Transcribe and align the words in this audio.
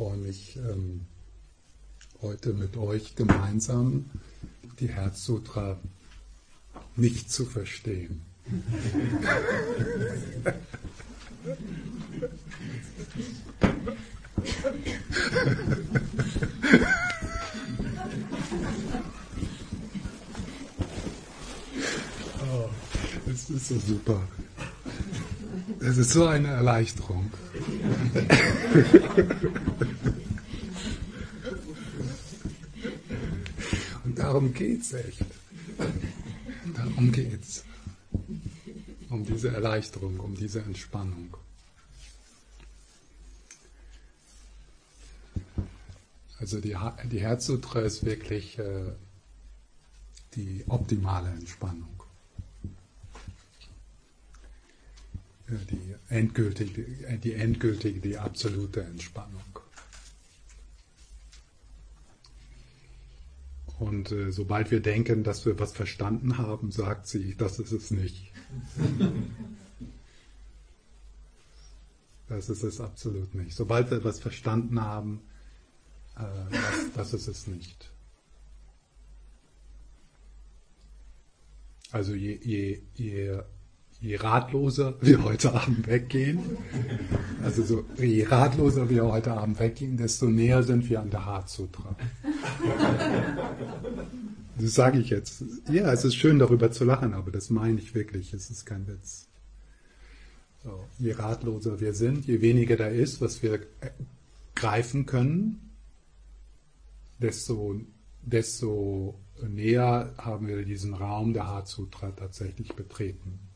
freue 0.00 0.16
mich, 0.16 0.56
ähm, 0.56 1.04
heute 2.22 2.54
mit 2.54 2.78
euch 2.78 3.16
gemeinsam 3.16 4.06
die 4.78 4.88
Herzsutra 4.88 5.78
nicht 6.96 7.30
zu 7.30 7.44
verstehen. 7.44 8.22
oh, 22.50 22.70
das 23.26 23.50
ist 23.50 23.68
so 23.68 23.78
super. 23.78 24.22
Das 25.78 25.98
ist 25.98 26.12
so 26.12 26.24
eine 26.24 26.48
Erleichterung. 26.48 27.19
Und 34.04 34.18
darum 34.18 34.52
geht's 34.52 34.92
echt. 34.92 35.24
Darum 36.74 37.12
geht's. 37.12 37.64
Um 39.08 39.24
diese 39.24 39.48
Erleichterung, 39.48 40.20
um 40.20 40.34
diese 40.34 40.60
Entspannung. 40.62 41.36
Also 46.38 46.60
die, 46.60 46.76
die 47.04 47.20
Herzsutra 47.20 47.80
ist 47.80 48.04
wirklich 48.04 48.58
äh, 48.58 48.92
die 50.34 50.64
optimale 50.68 51.30
Entspannung. 51.30 51.99
Die 55.58 55.94
endgültige, 56.08 56.84
die 57.18 57.34
endgültige, 57.34 58.00
die 58.00 58.18
absolute 58.18 58.82
Entspannung. 58.82 59.40
Und 63.78 64.12
äh, 64.12 64.30
sobald 64.30 64.70
wir 64.70 64.80
denken, 64.80 65.24
dass 65.24 65.46
wir 65.46 65.58
was 65.58 65.72
verstanden 65.72 66.36
haben, 66.36 66.70
sagt 66.70 67.06
sie, 67.06 67.34
das 67.36 67.58
ist 67.58 67.72
es 67.72 67.90
nicht. 67.90 68.32
Das 72.28 72.48
ist 72.48 72.62
es 72.62 72.80
absolut 72.80 73.34
nicht. 73.34 73.56
Sobald 73.56 73.90
wir 73.90 74.04
was 74.04 74.20
verstanden 74.20 74.80
haben, 74.80 75.20
äh, 76.16 76.20
das, 76.52 77.10
das 77.10 77.12
ist 77.12 77.26
es 77.26 77.46
nicht. 77.48 77.90
Also 81.90 82.14
je, 82.14 82.38
je, 82.40 82.82
je 82.94 83.42
je 84.00 84.16
ratloser 84.16 84.94
wir 85.00 85.22
heute 85.22 85.52
Abend 85.52 85.86
weggehen, 85.86 86.40
also 87.42 87.62
so, 87.62 87.84
je 87.98 88.24
ratloser 88.24 88.88
wir 88.88 89.04
heute 89.04 89.32
Abend 89.32 89.58
weggehen, 89.58 89.96
desto 89.96 90.26
näher 90.26 90.62
sind 90.62 90.88
wir 90.88 91.00
an 91.00 91.10
der 91.10 91.26
Herzsutra. 91.26 91.96
Das 94.58 94.74
sage 94.74 94.98
ich 94.98 95.10
jetzt. 95.10 95.42
Ja, 95.70 95.90
es 95.92 96.04
ist 96.04 96.16
schön 96.16 96.38
darüber 96.38 96.70
zu 96.70 96.84
lachen, 96.84 97.14
aber 97.14 97.30
das 97.30 97.48
meine 97.50 97.78
ich 97.78 97.94
wirklich. 97.94 98.34
Es 98.34 98.50
ist 98.50 98.66
kein 98.66 98.86
Witz. 98.86 99.26
So, 100.62 100.84
je 100.98 101.12
ratloser 101.12 101.80
wir 101.80 101.94
sind, 101.94 102.26
je 102.26 102.42
weniger 102.42 102.76
da 102.76 102.86
ist, 102.86 103.22
was 103.22 103.42
wir 103.42 103.60
greifen 104.54 105.06
können, 105.06 105.70
desto, 107.18 107.80
desto 108.20 109.18
näher 109.42 110.12
haben 110.18 110.46
wir 110.46 110.62
diesen 110.64 110.92
Raum 110.92 111.32
der 111.32 111.50
Herzsutra 111.50 112.10
tatsächlich 112.10 112.74
betreten. 112.74 113.49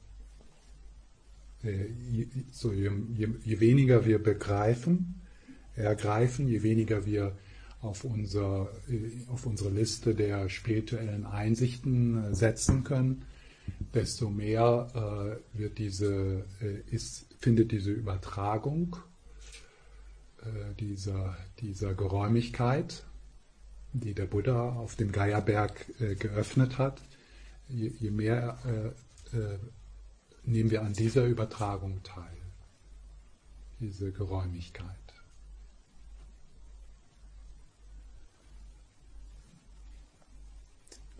Äh, 1.64 2.26
so 2.50 2.72
je, 2.72 2.90
je, 3.14 3.28
je, 3.44 3.60
weniger 3.60 4.04
wir 4.04 4.18
begreifen, 4.18 5.20
ergreifen, 5.76 6.48
je 6.48 6.62
weniger 6.62 7.06
wir 7.06 7.36
auf, 7.80 8.04
unser, 8.04 8.70
äh, 8.88 9.26
auf 9.28 9.46
unsere 9.46 9.70
Liste 9.70 10.14
der 10.14 10.48
spirituellen 10.48 11.26
Einsichten 11.26 12.24
äh, 12.24 12.34
setzen 12.34 12.84
können, 12.84 13.24
desto 13.94 14.30
mehr 14.30 15.40
äh, 15.54 15.58
wird 15.58 15.78
diese, 15.78 16.44
äh, 16.60 16.80
ist, 16.90 17.26
findet 17.38 17.72
diese 17.72 17.92
Übertragung 17.92 18.96
äh, 20.42 20.74
dieser, 20.78 21.36
dieser 21.60 21.94
Geräumigkeit, 21.94 23.04
die 23.92 24.14
der 24.14 24.26
Buddha 24.26 24.70
auf 24.72 24.96
dem 24.96 25.12
Geierberg 25.12 25.86
geöffnet 26.18 26.78
hat, 26.78 27.00
je, 27.68 27.92
je 27.96 28.10
mehr 28.10 28.58
nehmen 30.46 30.70
wir 30.70 30.82
an 30.82 30.92
dieser 30.92 31.24
Übertragung 31.24 32.02
teil, 32.02 32.36
diese 33.80 34.12
Geräumigkeit. 34.12 34.88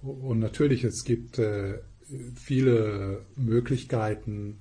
Und 0.03 0.39
natürlich, 0.41 0.85
es 0.85 1.05
gibt 1.05 1.39
äh, 1.39 1.79
viele 2.35 3.25
Möglichkeiten. 3.37 4.59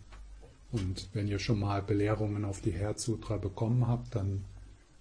Und 0.72 1.10
wenn 1.14 1.28
ihr 1.28 1.40
schon 1.40 1.60
mal 1.60 1.82
Belehrungen 1.82 2.46
auf 2.46 2.62
die 2.62 2.72
Herzsutra 2.72 3.38
bekommen 3.38 3.88
habt, 3.88 4.16
dann 4.16 4.46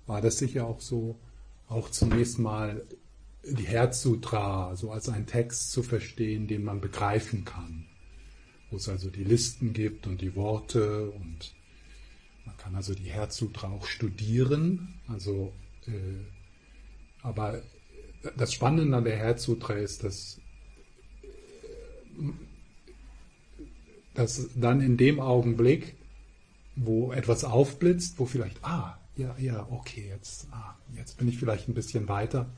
war 0.07 0.21
das 0.21 0.39
sicher 0.39 0.67
auch 0.67 0.81
so, 0.81 1.17
auch 1.69 1.91
zunächst 1.91 2.41
mal 2.41 2.83
die 3.45 3.67
Herzsutra 3.67 4.75
so 4.75 4.91
als 4.91 5.09
einen 5.09 5.27
Text 5.27 5.71
zu 5.71 5.83
verstehen, 5.85 6.49
den 6.49 6.65
man 6.65 6.81
begreifen 6.81 7.45
kann 7.45 7.87
wo 8.73 8.77
es 8.77 8.89
also 8.89 9.11
die 9.11 9.25
Listen 9.25 9.73
gibt 9.75 10.07
und 10.07 10.21
die 10.23 10.35
Worte 10.35 11.11
und 11.11 11.55
man 12.45 12.57
kann 12.57 12.75
also 12.75 12.95
die 12.95 13.11
Herzsutra 13.11 13.69
auch 13.69 13.87
studieren. 13.87 15.01
Also, 15.07 15.53
äh, 15.87 15.93
aber 17.23 17.63
das 18.37 18.53
Spannende 18.53 18.97
an 18.97 19.05
der 19.05 19.17
Herzsutra 19.17 19.75
ist, 19.75 20.03
dass, 20.05 20.41
dass 24.15 24.49
dann 24.55 24.81
in 24.81 24.97
dem 24.97 25.21
Augenblick, 25.21 25.97
wo 26.75 27.13
etwas 27.13 27.45
aufblitzt, 27.45 28.19
wo 28.19 28.27
vielleicht, 28.27 28.65
ah, 28.65 28.99
ja, 29.17 29.37
ja, 29.39 29.67
okay, 29.71 30.09
jetzt, 30.09 30.49
ah, 30.53 30.77
jetzt 30.97 31.19
bin 31.19 31.29
ich 31.29 31.39
vielleicht 31.39 31.69
ein 31.69 31.75
bisschen 31.75 32.09
weiter, 32.09 32.51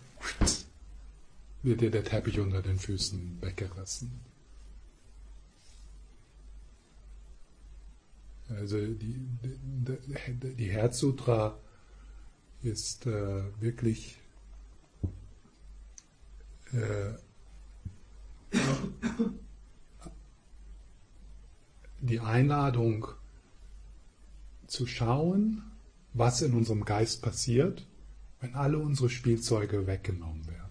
wird 1.62 1.80
dir 1.80 1.90
der 1.90 2.04
Teppich 2.04 2.38
unter 2.38 2.62
den 2.62 2.78
Füßen 2.78 3.38
weggerissen. 3.40 4.33
Also 8.48 8.78
die, 8.78 9.20
die, 9.42 10.54
die 10.54 10.70
Herzsutra 10.70 11.58
ist 12.62 13.06
äh, 13.06 13.42
wirklich 13.60 14.18
äh, 16.72 17.14
die 22.00 22.20
Einladung 22.20 23.08
zu 24.66 24.86
schauen, 24.86 25.62
was 26.12 26.42
in 26.42 26.54
unserem 26.54 26.84
Geist 26.84 27.22
passiert, 27.22 27.86
wenn 28.40 28.54
alle 28.54 28.78
unsere 28.78 29.08
Spielzeuge 29.08 29.86
weggenommen 29.86 30.46
werden. 30.46 30.63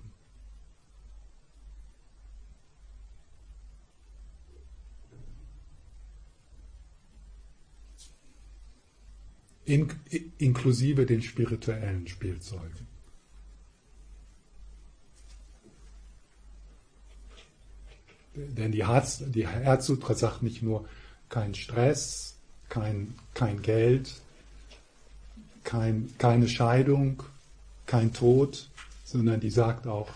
In, 9.65 9.89
inklusive 10.37 11.05
den 11.05 11.21
spirituellen 11.21 12.07
Spielzeugen. 12.07 12.87
Denn 18.35 18.71
die, 18.71 18.87
Herz, 18.87 19.23
die 19.25 19.47
Herzsutra 19.47 20.15
sagt 20.15 20.41
nicht 20.41 20.63
nur 20.63 20.87
kein 21.29 21.53
Stress, 21.53 22.35
kein, 22.67 23.13
kein 23.33 23.61
Geld, 23.61 24.15
kein, 25.63 26.11
keine 26.17 26.47
Scheidung, 26.47 27.23
kein 27.85 28.11
Tod, 28.13 28.69
sondern 29.03 29.39
die 29.39 29.51
sagt 29.51 29.85
auch 29.85 30.09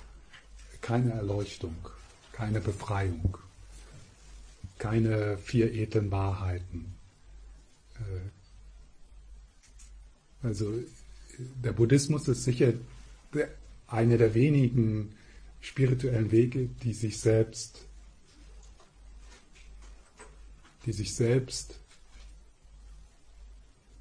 keine 0.82 1.12
Erleuchtung, 1.12 1.76
keine 2.32 2.60
Befreiung, 2.60 3.38
keine 4.80 5.38
vier 5.38 5.72
edlen 5.74 6.12
Wahrheiten, 6.12 6.96
äh, 8.00 8.37
also 10.44 10.74
der 11.64 11.74
Buddhismus 11.74 12.28
ist 12.28 12.44
sicher 12.44 12.74
einer 13.88 14.18
der 14.18 14.34
wenigen 14.34 15.14
spirituellen 15.62 16.32
Wege, 16.32 16.70
die 16.84 16.94
sich 16.94 17.20
selbst, 17.20 17.86
die 20.86 20.94
sich 20.94 21.14
selbst 21.14 21.80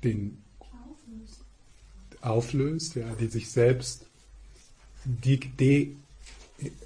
den 0.04 0.42
auflöst, 2.20 2.96
ja, 2.96 3.14
die 3.14 3.28
sich 3.28 3.50
selbst 3.50 4.06
die, 5.04 5.38
die 5.38 5.96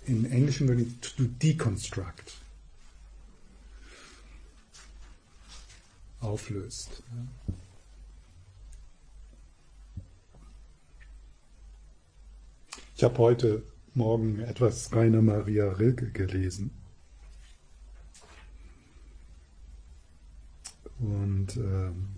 im 0.07 0.25
Englischen 0.31 0.69
würde 0.69 0.83
ich 0.83 0.97
to 1.01 1.25
deconstruct 1.25 2.35
auflöst. 6.21 7.03
Ja. 7.47 7.55
Ich 13.01 13.05
habe 13.05 13.17
heute 13.17 13.63
Morgen 13.95 14.41
etwas 14.41 14.95
Rainer 14.95 15.23
Maria 15.23 15.71
Rilke 15.71 16.11
gelesen. 16.11 16.71
Und 20.99 21.57
ähm, 21.57 22.11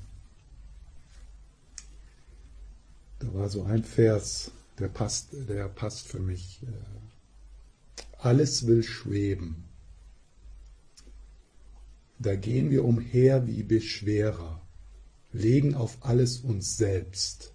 da 3.20 3.32
war 3.32 3.49
so 3.49 3.62
ein 3.62 3.84
Vers, 3.84 4.50
der 4.81 4.88
passt, 4.88 5.29
der 5.32 5.69
passt 5.69 6.08
für 6.08 6.19
mich. 6.19 6.64
Äh, 6.64 8.02
alles 8.19 8.67
will 8.67 8.82
schweben. 8.82 9.62
Da 12.19 12.35
gehen 12.35 12.73
wir 12.73 12.85
umher 12.85 13.46
wie 13.46 13.62
Beschwerer, 13.62 14.61
legen 15.32 15.76
auf 15.76 15.99
alles 16.00 16.38
uns 16.38 16.76
selbst, 16.76 17.51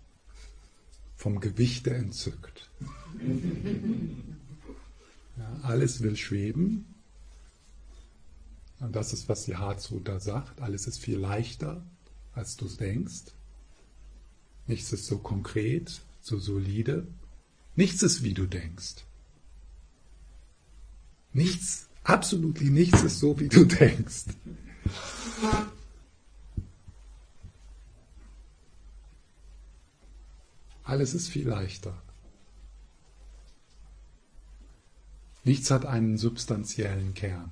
vom 1.17 1.39
Gewichte 1.39 1.93
entzückt. 1.93 2.69
Ja, 5.37 5.59
alles 5.63 6.01
will 6.01 6.15
schweben. 6.15 6.85
Und 8.79 8.95
das 8.95 9.11
ist, 9.11 9.27
was 9.27 9.45
die 9.45 9.57
Harzu 9.57 9.99
da 9.99 10.19
sagt. 10.19 10.61
Alles 10.61 10.85
ist 10.85 10.99
viel 10.99 11.17
leichter, 11.17 11.83
als 12.33 12.55
du 12.55 12.67
denkst. 12.67 13.33
Nichts 14.67 14.93
ist 14.93 15.07
so 15.07 15.17
konkret, 15.17 16.01
so 16.21 16.37
solide. 16.37 17.07
Nichts 17.75 18.03
ist, 18.03 18.23
wie 18.23 18.33
du 18.33 18.45
denkst. 18.45 19.03
Nichts, 21.33 21.87
absolut 22.03 22.61
nichts 22.61 23.01
ist 23.01 23.19
so, 23.19 23.39
wie 23.39 23.49
du 23.49 23.65
denkst. 23.65 24.25
Alles 30.87 31.13
ist 31.13 31.27
viel 31.27 31.49
leichter. 31.49 32.01
Nichts 35.43 35.69
hat 35.69 35.85
einen 35.85 36.17
substanziellen 36.17 37.13
Kern. 37.13 37.51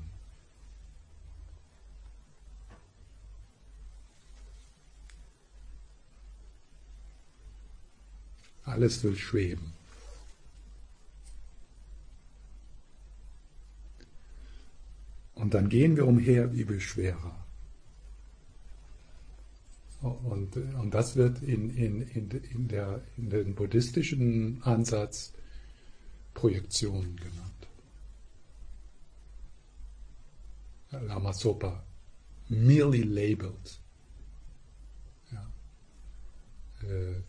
Alles 8.63 9.03
will 9.03 9.17
schweben. 9.17 9.73
Und 15.33 15.53
dann 15.53 15.67
gehen 15.67 15.97
wir 15.97 16.07
umher 16.07 16.53
wie 16.53 16.63
Beschwerer. 16.63 17.44
Und, 20.01 20.55
und 20.57 20.93
das 20.93 21.15
wird 21.15 21.41
in, 21.41 21.69
in, 21.75 22.01
in, 22.01 22.29
in, 22.29 22.67
der, 22.67 23.01
in 23.17 23.29
den 23.29 23.55
buddhistischen 23.55 24.61
Ansatz 24.63 25.33
Projektion 26.33 27.15
genannt. 27.15 27.67
Lama 31.07 31.33
Sopa, 31.33 31.83
merely 32.49 33.01
labeled. 33.01 33.79
Ja. 35.31 35.51
Äh, 36.83 37.23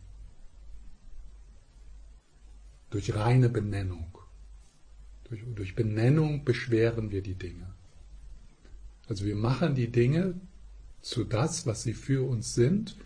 durch 2.90 3.14
reine 3.14 3.48
Benennung. 3.48 4.18
Durch, 5.24 5.42
durch 5.54 5.74
Benennung 5.74 6.44
beschweren 6.44 7.10
wir 7.10 7.22
die 7.22 7.34
Dinge. 7.34 7.74
Also 9.08 9.24
wir 9.24 9.36
machen 9.36 9.74
die 9.74 9.90
Dinge 9.90 10.40
zu 11.06 11.22
das, 11.22 11.66
was 11.66 11.84
sie 11.84 11.94
für 11.94 12.28
uns 12.28 12.54
sind, 12.54 12.96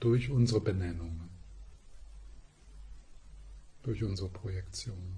durch 0.00 0.30
unsere 0.30 0.62
Benennungen, 0.62 1.28
durch 3.82 4.02
unsere 4.02 4.30
Projektionen. 4.30 5.16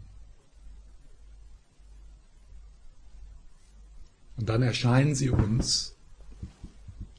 Und 4.36 4.48
dann 4.48 4.62
erscheinen 4.62 5.14
sie 5.14 5.30
uns, 5.30 5.94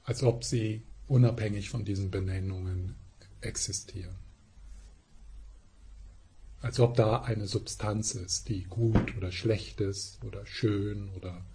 als 0.04 0.24
ob 0.24 0.44
sie 0.44 0.84
unabhängig 1.08 1.70
von 1.70 1.86
diesen 1.86 2.12
Benennungen 2.12 2.96
existieren. 3.40 4.16
Als 6.62 6.82
ob 6.82 6.96
da 6.96 7.22
eine 7.22 7.48
Substanz 7.48 8.16
ist, 8.16 8.50
die 8.50 8.64
gut 8.64 9.16
oder 9.16 9.32
schlecht 9.32 9.80
ist 9.80 10.22
oder 10.26 10.46
schön 10.46 11.10
oder 11.16 11.46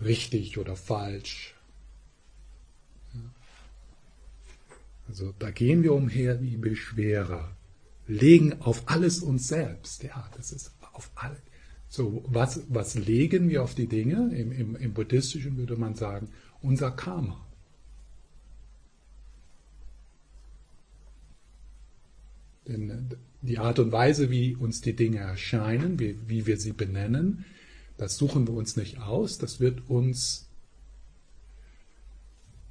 richtig 0.00 0.56
oder 0.56 0.74
falsch. 0.74 1.54
Also 5.10 5.34
da 5.40 5.50
gehen 5.50 5.82
wir 5.82 5.92
umher 5.92 6.40
wie 6.40 6.56
Beschwerer, 6.56 7.56
legen 8.06 8.60
auf 8.60 8.84
alles 8.88 9.24
uns 9.24 9.48
selbst. 9.48 10.04
Ja, 10.04 10.30
das 10.36 10.52
ist 10.52 10.70
auf 10.92 11.10
alle. 11.16 11.36
So, 11.88 12.24
was, 12.28 12.62
was 12.68 12.94
legen 12.94 13.48
wir 13.48 13.64
auf 13.64 13.74
die 13.74 13.88
Dinge? 13.88 14.32
Im, 14.36 14.52
im, 14.52 14.76
Im 14.76 14.94
Buddhistischen 14.94 15.56
würde 15.56 15.74
man 15.74 15.96
sagen, 15.96 16.28
unser 16.62 16.92
Karma. 16.92 17.44
Denn 22.68 23.08
die 23.42 23.58
Art 23.58 23.80
und 23.80 23.90
Weise, 23.90 24.30
wie 24.30 24.54
uns 24.54 24.80
die 24.80 24.94
Dinge 24.94 25.18
erscheinen, 25.18 25.98
wie, 25.98 26.16
wie 26.28 26.46
wir 26.46 26.56
sie 26.56 26.72
benennen, 26.72 27.44
das 27.96 28.16
suchen 28.16 28.46
wir 28.46 28.54
uns 28.54 28.76
nicht 28.76 29.00
aus, 29.00 29.38
das 29.38 29.58
wird 29.58 29.90
uns, 29.90 30.48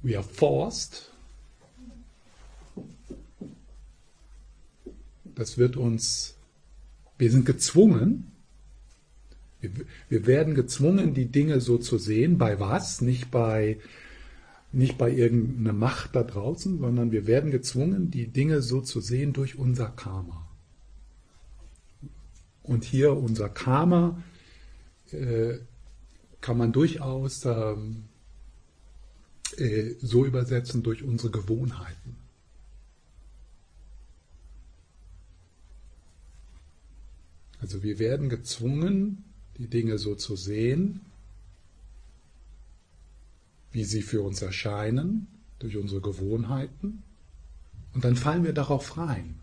we 0.00 0.16
are 0.16 0.26
forced, 0.26 1.09
das 5.40 5.56
wird 5.56 5.78
uns, 5.78 6.36
wir 7.16 7.30
sind 7.30 7.46
gezwungen, 7.46 8.30
wir, 9.62 9.70
wir 10.10 10.26
werden 10.26 10.54
gezwungen, 10.54 11.14
die 11.14 11.28
Dinge 11.28 11.62
so 11.62 11.78
zu 11.78 11.96
sehen, 11.96 12.36
bei 12.36 12.60
was? 12.60 13.00
Nicht 13.00 13.30
bei, 13.30 13.78
nicht 14.70 14.98
bei 14.98 15.10
irgendeiner 15.10 15.72
Macht 15.72 16.14
da 16.14 16.24
draußen, 16.24 16.78
sondern 16.78 17.10
wir 17.10 17.26
werden 17.26 17.50
gezwungen, 17.50 18.10
die 18.10 18.26
Dinge 18.26 18.60
so 18.60 18.82
zu 18.82 19.00
sehen 19.00 19.32
durch 19.32 19.58
unser 19.58 19.86
Karma. 19.86 20.46
Und 22.62 22.84
hier 22.84 23.16
unser 23.16 23.48
Karma 23.48 24.22
äh, 25.10 25.54
kann 26.42 26.58
man 26.58 26.72
durchaus 26.72 27.46
ähm, 27.46 28.04
äh, 29.56 29.94
so 30.02 30.26
übersetzen 30.26 30.82
durch 30.82 31.02
unsere 31.02 31.30
Gewohnheiten. 31.30 32.19
Also 37.60 37.82
wir 37.82 37.98
werden 37.98 38.28
gezwungen, 38.28 39.24
die 39.58 39.68
Dinge 39.68 39.98
so 39.98 40.14
zu 40.14 40.36
sehen, 40.36 41.00
wie 43.72 43.84
sie 43.84 44.02
für 44.02 44.22
uns 44.22 44.42
erscheinen, 44.42 45.26
durch 45.58 45.76
unsere 45.76 46.00
Gewohnheiten, 46.00 47.02
und 47.92 48.04
dann 48.04 48.16
fallen 48.16 48.44
wir 48.44 48.52
darauf 48.52 48.96
rein. 48.96 49.40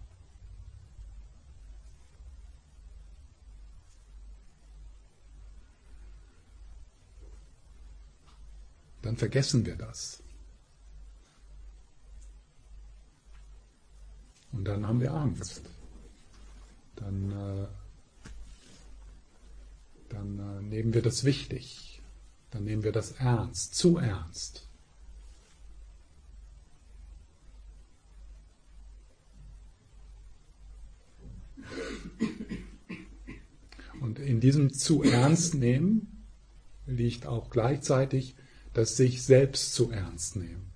dann 9.07 9.15
vergessen 9.15 9.65
wir 9.65 9.77
das. 9.77 10.21
Und 14.51 14.65
dann 14.65 14.85
haben 14.85 14.99
wir 14.99 15.13
Angst. 15.13 15.61
Dann, 16.97 17.31
äh, 17.31 17.67
nehmen 20.69 20.93
wir 20.93 21.01
das 21.01 21.23
wichtig. 21.23 22.01
Dann 22.51 22.63
nehmen 22.63 22.83
wir 22.83 22.91
das 22.91 23.11
ernst, 23.11 23.75
zu 23.75 23.97
ernst. 23.97 24.67
Und 33.99 34.19
in 34.19 34.39
diesem 34.39 34.73
zu 34.73 35.03
ernst 35.03 35.55
nehmen 35.55 36.23
liegt 36.85 37.25
auch 37.25 37.49
gleichzeitig 37.49 38.35
das 38.73 38.95
sich 38.95 39.23
selbst 39.23 39.73
zu 39.73 39.91
ernst 39.91 40.35
nehmen. 40.35 40.71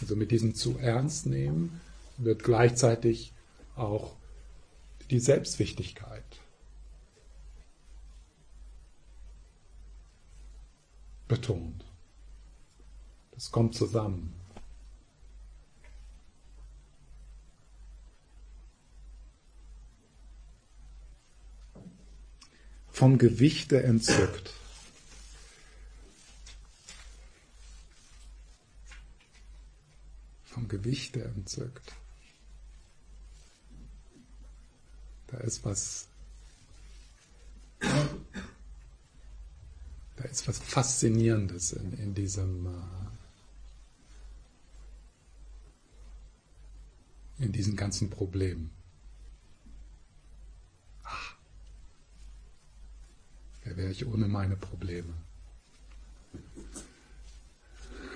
Also 0.00 0.16
mit 0.16 0.30
diesem 0.30 0.54
zu 0.54 0.78
ernst 0.78 1.26
nehmen 1.26 1.80
wird 2.16 2.42
gleichzeitig 2.42 3.32
auch 3.76 4.16
die 5.10 5.20
Selbstwichtigkeit 5.20 6.24
betont. 11.30 11.84
Das 13.30 13.50
kommt 13.50 13.74
zusammen. 13.74 14.34
Vom 22.90 23.16
Gewichte 23.16 23.82
entzückt. 23.82 24.52
vom 30.60 30.68
Gewichte 30.68 31.22
entzückt. 31.22 31.94
Da 35.28 35.38
ist 35.38 35.64
was, 35.64 36.08
da 40.20 40.28
ist 40.28 40.46
was 40.46 40.58
Faszinierendes 40.58 41.72
in, 41.72 41.94
in 41.94 42.14
diesem, 42.14 42.66
äh, 47.38 47.44
in 47.44 47.52
diesen 47.52 47.74
ganzen 47.74 48.10
Problemen. 48.10 48.70
Ach, 51.04 51.36
wer 53.64 53.78
wäre 53.78 53.90
ich 53.90 54.06
ohne 54.06 54.28
meine 54.28 54.56
Probleme? 54.56 55.14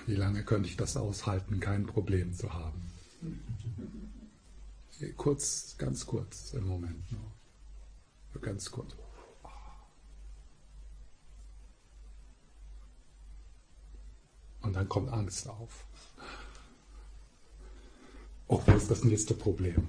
Wie 0.06 0.16
lange 0.16 0.44
könnte 0.44 0.68
ich 0.68 0.76
das 0.76 0.99
aushalten, 0.99 1.61
kein 1.61 1.87
Problem 1.87 2.34
zu 2.34 2.52
haben? 2.52 2.92
Kurz, 5.16 5.76
ganz 5.78 6.04
kurz 6.04 6.52
im 6.52 6.66
Moment 6.66 7.11
nur. 7.11 8.42
Ganz 8.42 8.70
kurz. 8.70 8.94
Und 14.64 14.73
dann 14.73 14.88
kommt 14.88 15.11
Angst 15.11 15.47
auf. 15.47 15.85
Oh, 18.49 18.62
wo 18.64 18.73
ist 18.73 18.90
das 18.90 19.04
nächste 19.04 19.35
Problem? 19.35 19.88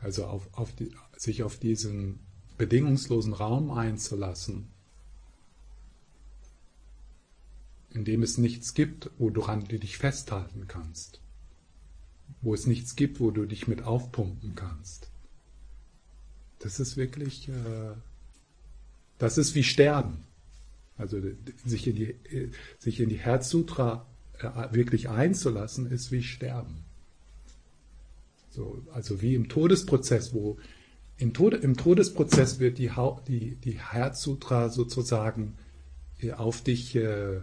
Also 0.00 0.26
auf, 0.26 0.48
auf 0.52 0.74
die, 0.74 0.94
sich 1.16 1.42
auf 1.42 1.58
diesen 1.58 2.20
bedingungslosen 2.56 3.34
Raum 3.34 3.70
einzulassen, 3.70 4.70
in 7.90 8.04
dem 8.04 8.22
es 8.22 8.38
nichts 8.38 8.72
gibt, 8.72 9.10
woran 9.18 9.64
du 9.64 9.78
dich 9.78 9.98
festhalten 9.98 10.68
kannst, 10.68 11.23
wo 12.44 12.54
es 12.54 12.66
nichts 12.66 12.94
gibt, 12.94 13.20
wo 13.20 13.30
du 13.30 13.46
dich 13.46 13.66
mit 13.66 13.82
aufpumpen 13.82 14.54
kannst. 14.54 15.08
Das 16.58 16.78
ist 16.78 16.96
wirklich, 16.96 17.48
äh, 17.48 17.94
das 19.18 19.38
ist 19.38 19.54
wie 19.54 19.64
Sterben. 19.64 20.24
Also 20.96 21.20
sich 21.64 21.88
in 21.88 21.96
die, 21.96 22.14
sich 22.78 23.00
in 23.00 23.08
die 23.08 23.18
Herzsutra 23.18 24.06
äh, 24.38 24.72
wirklich 24.72 25.08
einzulassen, 25.08 25.90
ist 25.90 26.12
wie 26.12 26.22
Sterben. 26.22 26.84
So, 28.50 28.82
also 28.92 29.20
wie 29.20 29.34
im 29.34 29.48
Todesprozess, 29.48 30.32
wo 30.32 30.58
im, 31.16 31.32
Tode, 31.32 31.56
im 31.56 31.76
Todesprozess 31.76 32.60
wird 32.60 32.78
die, 32.78 32.92
die, 33.26 33.56
die 33.56 33.80
Herzsutra 33.80 34.68
sozusagen 34.68 35.54
äh, 36.20 36.32
auf 36.32 36.60
dich, 36.60 36.94
äh, 36.94 37.40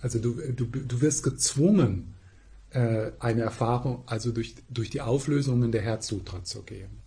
also 0.00 0.18
du, 0.18 0.34
du, 0.52 0.64
du 0.66 1.00
wirst 1.00 1.22
gezwungen, 1.22 2.13
äh, 2.74 3.12
eine 3.18 3.42
Erfahrung, 3.42 4.02
also 4.06 4.32
durch, 4.32 4.56
durch 4.68 4.90
die 4.90 5.00
Auflösungen 5.00 5.72
der 5.72 5.82
Herzsutra 5.82 6.44
zu 6.44 6.62
gehen. 6.62 7.02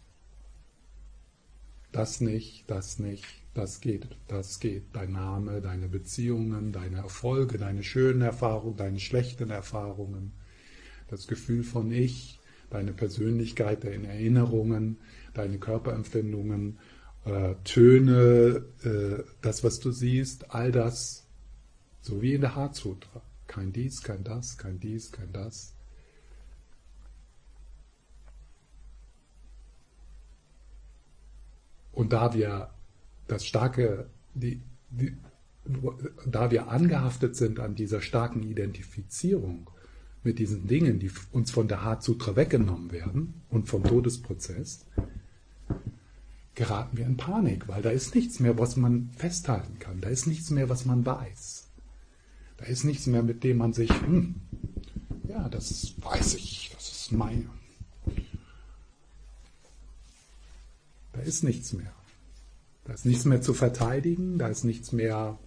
Das 1.91 2.21
nicht, 2.21 2.69
das 2.69 2.99
nicht, 2.99 3.25
das 3.53 3.81
geht, 3.81 4.07
das 4.27 4.59
geht. 4.59 4.83
Dein 4.93 5.11
Name, 5.11 5.61
deine 5.61 5.87
Beziehungen, 5.87 6.71
deine 6.71 6.97
Erfolge, 6.97 7.57
deine 7.57 7.83
schönen 7.83 8.21
Erfahrungen, 8.21 8.77
deine 8.77 8.99
schlechten 8.99 9.49
Erfahrungen 9.49 10.33
das 11.07 11.27
Gefühl 11.27 11.63
von 11.63 11.91
Ich, 11.91 12.39
deine 12.69 12.93
Persönlichkeit, 12.93 13.83
deine 13.83 14.07
Erinnerungen, 14.07 14.97
deine 15.33 15.57
Körperempfindungen, 15.57 16.79
äh, 17.25 17.55
Töne, 17.63 18.65
äh, 18.83 19.23
das, 19.41 19.63
was 19.63 19.79
du 19.79 19.91
siehst, 19.91 20.51
all 20.51 20.71
das, 20.71 21.25
so 22.01 22.21
wie 22.21 22.33
in 22.33 22.41
der 22.41 22.55
Hartsutra. 22.55 23.21
Kein 23.47 23.71
dies, 23.71 24.01
kein 24.03 24.23
das, 24.23 24.57
kein 24.57 24.79
dies, 24.79 25.11
kein 25.11 25.31
das. 25.31 25.73
Und 31.93 32.13
da 32.13 32.33
wir 32.33 32.69
das 33.27 33.45
starke, 33.45 34.07
die, 34.35 34.61
die, 34.89 35.17
da 36.25 36.51
wir 36.51 36.67
angehaftet 36.69 37.35
sind 37.35 37.59
an 37.59 37.73
dieser 37.73 38.01
starken 38.01 38.43
Identifizierung 38.43 39.69
mit 40.23 40.39
diesen 40.39 40.67
Dingen, 40.67 40.99
die 40.99 41.11
uns 41.31 41.51
von 41.51 41.67
der 41.67 41.83
Hatsutra 41.83 42.35
weggenommen 42.35 42.91
werden 42.91 43.41
und 43.49 43.67
vom 43.67 43.83
Todesprozess, 43.83 44.85
geraten 46.53 46.97
wir 46.97 47.05
in 47.05 47.17
Panik, 47.17 47.67
weil 47.67 47.81
da 47.81 47.91
ist 47.91 48.13
nichts 48.15 48.39
mehr, 48.39 48.57
was 48.57 48.75
man 48.75 49.09
festhalten 49.15 49.79
kann. 49.79 50.01
Da 50.01 50.09
ist 50.09 50.27
nichts 50.27 50.49
mehr, 50.49 50.69
was 50.69 50.85
man 50.85 51.05
weiß. 51.05 51.66
Da 52.57 52.65
ist 52.65 52.83
nichts 52.83 53.05
mehr, 53.05 53.23
mit 53.23 53.43
dem 53.43 53.57
man 53.57 53.73
sich, 53.73 53.89
hm, 53.89 54.35
ja, 55.27 55.47
das 55.49 55.93
weiß 56.01 56.35
ich, 56.35 56.71
das 56.73 56.89
ist 56.89 57.11
mein. 57.11 57.49
Da 61.13 61.19
ist 61.21 61.43
nichts 61.43 61.73
mehr. 61.73 61.93
Da 62.85 62.93
ist 62.93 63.05
nichts 63.05 63.25
mehr 63.25 63.41
zu 63.41 63.53
verteidigen, 63.53 64.37
da 64.37 64.47
ist 64.47 64.63
nichts 64.63 64.91
mehr, 64.91 65.37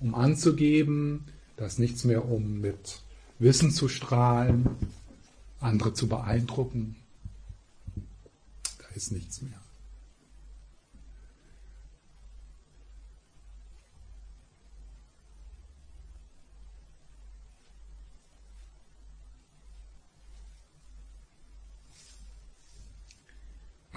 um 0.00 0.14
anzugeben, 0.14 1.24
da 1.56 1.66
ist 1.66 1.78
nichts 1.78 2.04
mehr, 2.04 2.28
um 2.28 2.60
mit 2.60 3.02
Wissen 3.38 3.70
zu 3.70 3.88
strahlen, 3.88 4.68
andere 5.58 5.94
zu 5.94 6.06
beeindrucken. 6.08 6.96
Da 8.78 8.88
ist 8.94 9.10
nichts 9.10 9.42
mehr. 9.42 9.60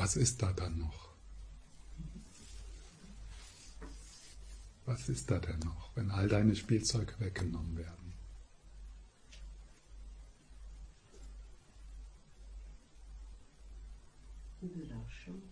Was 0.10 0.16
ist 0.16 0.42
da 0.42 0.52
dann 0.54 0.80
noch? 0.80 1.10
Was 4.88 5.08
ist 5.08 5.30
da 5.30 5.38
denn 5.38 5.60
noch, 5.60 5.96
wenn 5.96 6.10
all 6.10 6.28
deine 6.28 6.56
Spielzeuge 6.56 7.14
weggenommen 7.20 7.78
werden? 7.78 8.14
Überraschung. 14.64 15.44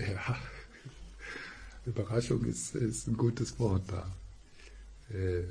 Ja, 0.00 0.36
Überraschung 1.84 2.44
ist, 2.44 2.74
ist 2.74 3.06
ein 3.06 3.16
gutes 3.16 3.56
Wort 3.60 3.84
da. 3.86 4.16
Äh, 5.14 5.44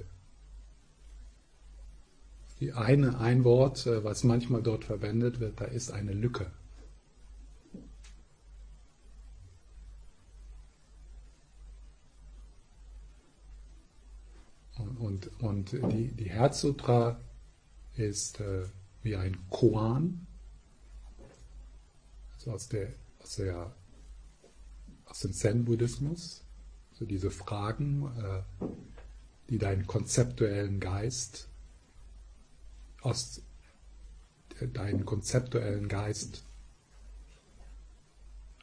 die 2.60 2.74
eine, 2.74 3.18
ein 3.20 3.46
Wort, 3.46 3.88
äh, 3.88 4.04
was 4.04 4.26
manchmal 4.26 4.62
dort 4.62 4.84
verwendet 4.84 5.40
wird, 5.40 5.62
da 5.62 5.64
ist 5.64 5.92
eine 5.92 6.12
Lücke. 6.12 6.52
Und, 15.06 15.30
und, 15.40 15.72
die, 15.72 16.08
die 16.08 16.32
Herzsutra 16.32 17.20
ist 17.96 18.40
äh, 18.40 18.66
wie 19.04 19.16
ein 19.16 19.38
Koan, 19.52 20.26
so 22.40 22.52
aus, 22.52 22.70
der, 22.70 22.92
aus, 23.22 23.36
der, 23.36 23.72
aus 25.06 25.20
dem 25.20 25.32
Zen-Buddhismus, 25.32 26.44
so 26.94 27.06
diese 27.06 27.30
Fragen, 27.30 28.08
äh, 28.18 28.66
die 29.52 29.60
deinen 29.60 29.86
konzeptuellen 29.86 30.80
Geist 30.80 31.50
aus 33.02 33.44
deinen 34.60 35.06
konzeptuellen 35.06 35.88
Geist 35.88 36.44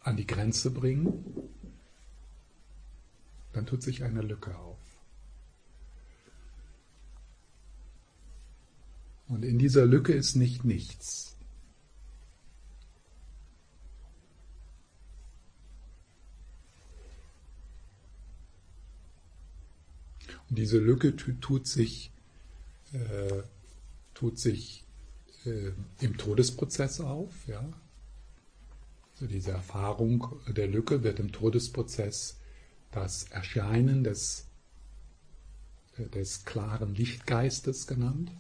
an 0.01 0.17
die 0.17 0.27
Grenze 0.27 0.73
bringen, 0.73 1.25
dann 3.53 3.65
tut 3.65 3.85
sich 3.85 4.03
eine 4.03 4.23
Lücke 4.23 4.59
auf. 4.59 4.72
Und 9.33 9.47
in 9.47 9.59
dieser 9.59 9.87
Lücke 9.87 10.13
ist 10.13 10.37
nicht 10.37 10.63
nichts. 10.63 11.35
Und 20.51 20.59
diese 20.59 20.79
Lücke 20.79 21.17
tut 21.17 21.67
sich, 21.67 22.13
äh, 22.93 23.43
tut 24.13 24.39
sich 24.39 24.85
äh, 25.47 25.71
im 26.01 26.19
Todesprozess 26.19 27.01
auf. 27.01 27.33
Ja? 27.49 27.73
Also 29.15 29.29
diese 29.29 29.53
Erfahrung 29.53 30.43
der 30.47 30.69
Lücke 30.69 31.03
wird 31.03 31.19
im 31.21 31.33
Todesprozess 31.33 32.37
das 32.91 33.25
Erscheinen 33.31 34.05
des, 34.05 34.47
äh, 35.97 36.07
des 36.11 36.45
klaren 36.45 36.95
Lichtgeistes 36.95 37.87
genannt. 37.87 38.31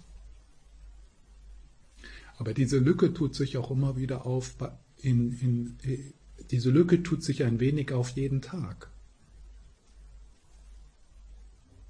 Aber 2.38 2.54
diese 2.54 2.78
Lücke 2.78 3.12
tut 3.14 3.34
sich 3.34 3.56
auch 3.56 3.70
immer 3.70 3.96
wieder 3.96 4.26
auf 4.26 4.54
in, 4.96 5.32
in, 5.32 6.14
diese 6.50 6.70
Lücke 6.70 7.02
tut 7.02 7.22
sich 7.22 7.44
ein 7.44 7.60
wenig 7.60 7.92
auf 7.92 8.10
jeden 8.10 8.40
Tag. 8.40 8.90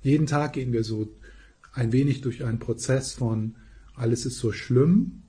Jeden 0.03 0.27
Tag 0.27 0.55
gehen 0.55 0.73
wir 0.73 0.85
so 0.85 1.09
ein 1.73 1.93
wenig 1.93 2.21
durch 2.21 2.45
einen 2.45 2.59
Prozess 2.59 3.13
von 3.15 3.57
alles 3.95 4.27
ist 4.27 4.39
so 4.39 4.53
schlimm, 4.53 5.23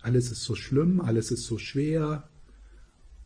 alles 0.00 0.30
ist 0.30 0.44
so 0.44 0.54
schlimm, 0.54 1.00
alles 1.00 1.30
ist 1.30 1.44
so 1.44 1.58
schwer, 1.58 2.28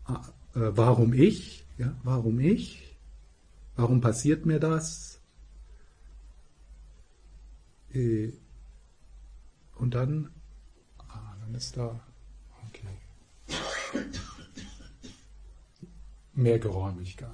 ah, 0.04 0.28
äh, 0.54 0.70
warum 0.74 1.12
ich? 1.12 1.64
Ja, 1.78 1.94
warum 2.02 2.38
ich? 2.40 2.96
Warum 3.76 4.00
passiert 4.00 4.46
mir 4.46 4.60
das? 4.60 5.20
Und 9.84 9.94
dann, 9.94 10.30
ah, 11.08 11.36
dann 11.40 11.54
ist 11.54 11.76
da, 11.76 12.00
okay, 12.66 12.88
mehr 16.32 16.58
Geräumigkeit. 16.58 17.28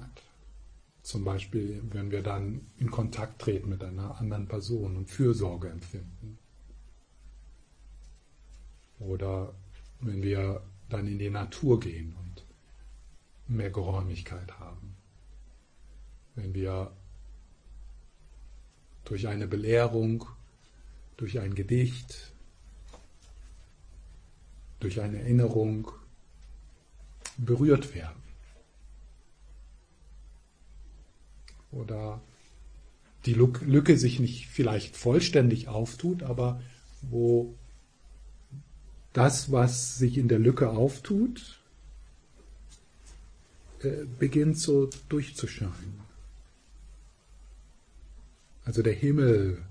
Zum 1.01 1.23
Beispiel, 1.23 1.81
wenn 1.91 2.11
wir 2.11 2.21
dann 2.21 2.69
in 2.75 2.91
Kontakt 2.91 3.41
treten 3.41 3.69
mit 3.69 3.81
einer 3.81 4.19
anderen 4.19 4.49
Person 4.49 4.97
und 4.97 5.09
Fürsorge 5.09 5.69
empfinden. 5.69 6.37
Oder 8.99 9.53
wenn 10.01 10.21
wir 10.21 10.61
dann 10.89 11.07
in 11.07 11.19
die 11.19 11.29
Natur 11.29 11.79
gehen 11.79 12.13
und 12.19 12.43
mehr 13.47 13.71
Geräumigkeit 13.71 14.59
haben. 14.59 14.97
Wenn 16.35 16.53
wir 16.53 16.91
durch 19.05 19.29
eine 19.29 19.47
Belehrung, 19.47 20.25
durch 21.15 21.39
ein 21.39 21.55
Gedicht, 21.55 22.30
durch 24.81 24.99
eine 24.99 25.19
Erinnerung 25.19 25.91
berührt 27.37 27.95
werden. 27.95 28.21
Oder 31.71 32.21
die 33.25 33.33
Lücke 33.33 33.97
sich 33.97 34.19
nicht 34.19 34.47
vielleicht 34.47 34.97
vollständig 34.97 35.67
auftut, 35.67 36.23
aber 36.23 36.61
wo 37.01 37.55
das, 39.13 39.51
was 39.51 39.97
sich 39.97 40.17
in 40.17 40.27
der 40.27 40.39
Lücke 40.39 40.69
auftut, 40.69 41.59
äh, 43.81 44.05
beginnt 44.19 44.57
so 44.57 44.89
durchzuscheinen. 45.09 46.01
Also 48.65 48.81
der 48.81 48.93
Himmel 48.93 49.63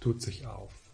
tut 0.00 0.22
sich 0.22 0.46
auf. 0.46 0.85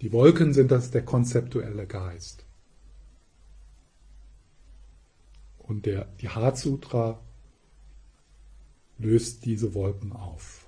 Die 0.00 0.12
Wolken 0.12 0.52
sind 0.52 0.70
das 0.70 0.90
der 0.90 1.04
konzeptuelle 1.04 1.86
Geist. 1.86 2.44
Und 5.58 5.86
der, 5.86 6.04
die 6.20 6.28
Hatsutra 6.28 7.20
löst 8.98 9.44
diese 9.44 9.74
Wolken 9.74 10.12
auf. 10.12 10.66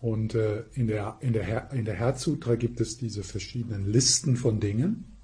Und 0.00 0.34
äh, 0.34 0.64
in 0.72 0.86
der, 0.86 1.18
in 1.20 1.34
der, 1.34 1.70
in 1.72 1.84
der 1.84 1.94
Herzsutra 1.94 2.54
gibt 2.54 2.80
es 2.80 2.96
diese 2.96 3.22
verschiedenen 3.22 3.84
Listen 3.84 4.36
von 4.36 4.58
Dingen. 4.58 5.19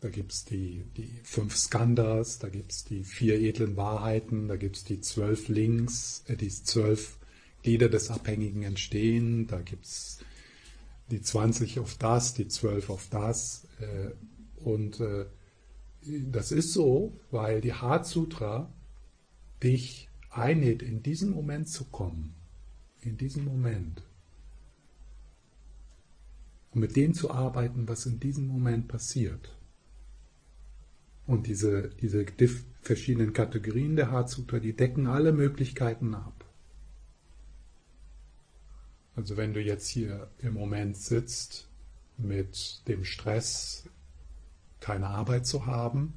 Da 0.00 0.10
gibt 0.10 0.32
es 0.32 0.44
die, 0.44 0.84
die 0.96 1.20
fünf 1.24 1.56
Skandhas, 1.56 2.38
da 2.38 2.48
gibt 2.48 2.70
es 2.70 2.84
die 2.84 3.02
vier 3.02 3.40
edlen 3.40 3.76
Wahrheiten, 3.76 4.46
da 4.46 4.56
gibt 4.56 4.76
es 4.76 4.84
die 4.84 5.00
zwölf 5.00 5.48
Links, 5.48 6.22
äh, 6.28 6.36
die 6.36 6.48
zwölf 6.48 7.18
Glieder 7.62 7.88
des 7.88 8.10
abhängigen 8.10 8.62
Entstehen, 8.62 9.48
da 9.48 9.60
gibt 9.60 9.86
es 9.86 10.20
die 11.10 11.20
20 11.20 11.80
auf 11.80 11.96
das, 11.96 12.34
die 12.34 12.46
zwölf 12.48 12.90
auf 12.90 13.08
das. 13.10 13.66
Äh, 13.80 14.10
und 14.62 15.00
äh, 15.00 15.26
das 16.02 16.52
ist 16.52 16.72
so, 16.72 17.18
weil 17.30 17.60
die 17.60 17.74
Herzsutra 17.74 18.72
dich 19.62 20.08
einlädt, 20.30 20.82
in 20.82 21.02
diesen 21.02 21.30
Moment 21.30 21.68
zu 21.68 21.84
kommen, 21.84 22.34
in 23.00 23.16
diesem 23.16 23.44
Moment, 23.44 24.02
und 26.70 26.80
mit 26.80 26.96
dem 26.96 27.14
zu 27.14 27.30
arbeiten, 27.30 27.88
was 27.88 28.06
in 28.06 28.20
diesem 28.20 28.46
Moment 28.46 28.88
passiert. 28.88 29.57
Und 31.28 31.46
diese, 31.46 31.90
diese 32.00 32.24
verschiedenen 32.80 33.34
Kategorien 33.34 33.96
der 33.96 34.10
Hatsutra, 34.10 34.60
die 34.60 34.72
decken 34.72 35.06
alle 35.06 35.30
Möglichkeiten 35.32 36.14
ab. 36.14 36.46
Also 39.14 39.36
wenn 39.36 39.52
du 39.52 39.60
jetzt 39.60 39.88
hier 39.88 40.30
im 40.38 40.54
Moment 40.54 40.96
sitzt 40.96 41.68
mit 42.16 42.80
dem 42.88 43.04
Stress, 43.04 43.84
keine 44.80 45.08
Arbeit 45.08 45.46
zu 45.46 45.66
haben, 45.66 46.14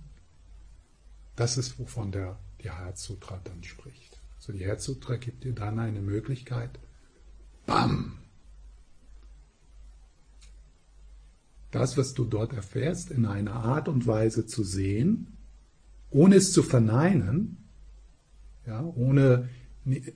das 1.36 1.58
ist, 1.58 1.78
wovon 1.78 2.13
der 2.13 2.39
die 2.63 2.71
Herzsutra 2.71 3.41
dann 3.43 3.65
spricht. 3.65 4.17
So 4.39 4.54
die 4.54 4.65
Herzsutra 4.65 5.17
gibt 5.17 5.43
dir 5.43 5.54
dann 5.54 5.78
eine 5.80 6.00
Möglichkeit, 6.00 6.80
bam, 7.65 8.20
das, 11.71 11.97
was 11.97 12.13
du 12.13 12.25
dort 12.25 12.53
erfährst, 12.53 13.12
in 13.12 13.25
einer 13.25 13.53
Art 13.53 13.88
und 13.88 14.05
Weise 14.05 14.45
zu 14.45 14.63
sehen, 14.63 15.38
ohne 16.10 16.36
es 16.36 16.51
zu 16.51 16.63
verneinen, 16.63 17.57
ja, 18.67 18.84
ohne, 18.84 19.49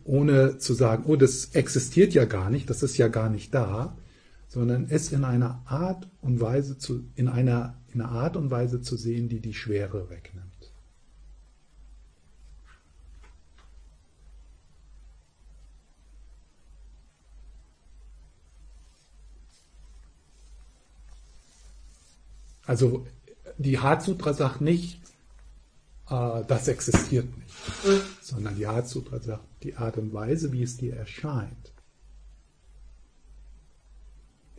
ohne 0.03 0.57
zu 0.57 0.73
sagen, 0.73 1.05
oh, 1.07 1.15
das 1.15 1.55
existiert 1.55 2.13
ja 2.13 2.25
gar 2.25 2.49
nicht, 2.49 2.69
das 2.69 2.83
ist 2.83 2.97
ja 2.97 3.07
gar 3.07 3.29
nicht 3.29 3.53
da, 3.53 3.97
sondern 4.47 4.87
es 4.89 5.11
in 5.11 5.23
einer 5.23 5.63
Art 5.65 6.07
und 6.21 6.39
Weise 6.39 6.77
zu, 6.77 7.05
in 7.15 7.27
einer, 7.27 7.81
in 7.93 8.01
einer 8.01 8.11
Art 8.11 8.37
und 8.37 8.51
Weise 8.51 8.81
zu 8.81 8.95
sehen, 8.95 9.29
die 9.29 9.39
die 9.39 9.53
Schwere 9.53 10.09
wegnimmt. 10.09 10.44
Also 22.65 23.05
die 23.57 23.79
Hatsutra 23.79 24.33
sagt 24.33 24.61
nicht, 24.61 24.99
äh, 26.09 26.43
das 26.47 26.67
existiert 26.67 27.27
nicht, 27.37 27.55
sondern 28.21 28.55
die 28.55 28.67
Hatsutra 28.67 29.19
sagt, 29.19 29.45
die 29.63 29.75
Art 29.75 29.97
und 29.97 30.13
Weise, 30.13 30.51
wie 30.51 30.63
es 30.63 30.77
dir 30.77 30.95
erscheint, 30.95 31.73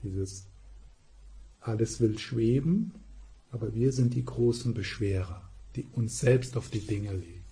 dieses 0.03 0.47
alles 1.61 2.01
will 2.01 2.19
schweben, 2.19 2.95
aber 3.51 3.75
wir 3.75 3.93
sind 3.93 4.15
die 4.15 4.25
großen 4.25 4.73
Beschwerer, 4.73 5.49
die 5.75 5.87
uns 5.93 6.21
selbst 6.21 6.57
auf 6.57 6.69
die 6.71 6.81
Dinge 6.81 7.13
legen. 7.13 7.45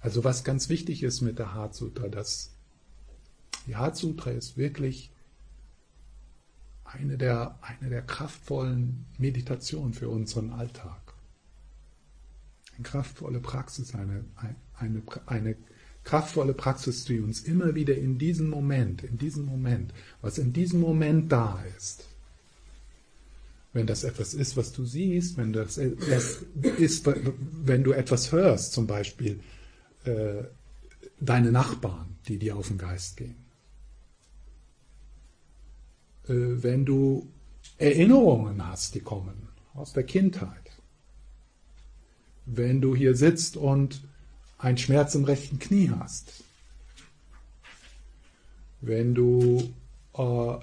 Also 0.00 0.24
was 0.24 0.44
ganz 0.44 0.70
wichtig 0.70 1.02
ist 1.02 1.20
mit 1.20 1.38
der 1.38 1.52
Hatsutra, 1.52 2.08
dass 2.08 2.52
die 3.70 3.76
Hatsutra 3.76 4.32
ist 4.32 4.56
wirklich 4.56 5.12
eine 6.82 7.16
der, 7.16 7.56
eine 7.62 7.88
der 7.88 8.02
kraftvollen 8.02 9.06
Meditationen 9.16 9.94
für 9.94 10.08
unseren 10.08 10.50
Alltag. 10.50 11.00
Eine 12.74 12.82
kraftvolle 12.82 13.38
Praxis, 13.38 13.94
eine, 13.94 14.24
eine, 14.74 15.02
eine 15.26 15.54
kraftvolle 16.02 16.52
Praxis, 16.52 17.04
die 17.04 17.20
uns 17.20 17.42
immer 17.42 17.76
wieder 17.76 17.96
in 17.96 18.18
diesem 18.18 18.50
Moment, 18.50 19.04
in 19.04 19.18
diesem 19.18 19.44
Moment, 19.44 19.94
was 20.20 20.38
in 20.38 20.52
diesem 20.52 20.80
Moment 20.80 21.30
da 21.30 21.62
ist, 21.76 22.08
wenn 23.72 23.86
das 23.86 24.02
etwas 24.02 24.34
ist, 24.34 24.56
was 24.56 24.72
du 24.72 24.84
siehst, 24.84 25.36
wenn 25.36 25.52
das 25.52 25.78
ist, 25.78 27.06
wenn 27.06 27.84
du 27.84 27.92
etwas 27.92 28.32
hörst, 28.32 28.72
zum 28.72 28.88
Beispiel 28.88 29.38
äh, 30.02 30.42
deine 31.20 31.52
Nachbarn, 31.52 32.16
die 32.26 32.36
dir 32.36 32.56
auf 32.56 32.66
den 32.66 32.78
Geist 32.78 33.16
gehen 33.16 33.39
wenn 36.32 36.84
du 36.84 37.28
Erinnerungen 37.78 38.66
hast, 38.66 38.94
die 38.94 39.00
kommen 39.00 39.48
aus 39.74 39.92
der 39.92 40.04
Kindheit. 40.04 40.72
Wenn 42.46 42.80
du 42.80 42.94
hier 42.94 43.14
sitzt 43.14 43.56
und 43.56 44.02
einen 44.58 44.78
Schmerz 44.78 45.14
im 45.14 45.24
rechten 45.24 45.58
Knie 45.58 45.90
hast. 45.90 46.44
Wenn 48.80 49.14
du 49.14 49.72
äh, 50.14 50.58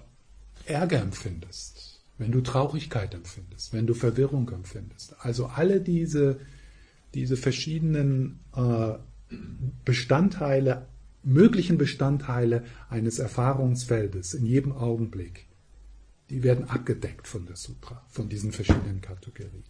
Ärger 0.65 1.01
empfindest. 1.01 2.01
Wenn 2.17 2.31
du 2.31 2.41
Traurigkeit 2.41 3.13
empfindest. 3.13 3.73
Wenn 3.73 3.87
du 3.87 3.93
Verwirrung 3.93 4.49
empfindest. 4.49 5.15
Also 5.19 5.47
alle 5.47 5.81
diese, 5.81 6.39
diese 7.13 7.37
verschiedenen 7.37 8.39
äh, 8.55 8.93
Bestandteile 9.85 10.87
möglichen 11.23 11.77
Bestandteile 11.77 12.63
eines 12.89 13.19
Erfahrungsfeldes 13.19 14.33
in 14.33 14.45
jedem 14.45 14.71
Augenblick, 14.71 15.46
die 16.29 16.43
werden 16.43 16.69
abgedeckt 16.69 17.27
von 17.27 17.45
der 17.45 17.55
Sutra, 17.55 18.03
von 18.09 18.29
diesen 18.29 18.51
verschiedenen 18.51 19.01
Kategorien. 19.01 19.63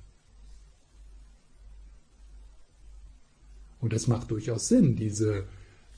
Und 3.80 3.94
es 3.94 4.08
macht 4.08 4.32
durchaus 4.32 4.68
Sinn, 4.68 4.96
diese, 4.96 5.46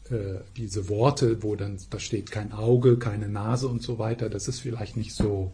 äh, 0.10 0.40
diese 0.58 0.90
Worte, 0.90 1.44
wo 1.44 1.56
dann 1.56 1.78
da 1.90 2.00
steht 2.00 2.30
kein 2.30 2.52
Auge, 2.52 2.98
keine 2.98 3.30
Nase 3.30 3.68
und 3.68 3.82
so 3.82 4.00
weiter, 4.00 4.30
das 4.30 4.48
ist 4.48 4.60
vielleicht 4.60 4.98
nicht 4.98 5.14
so 5.14 5.54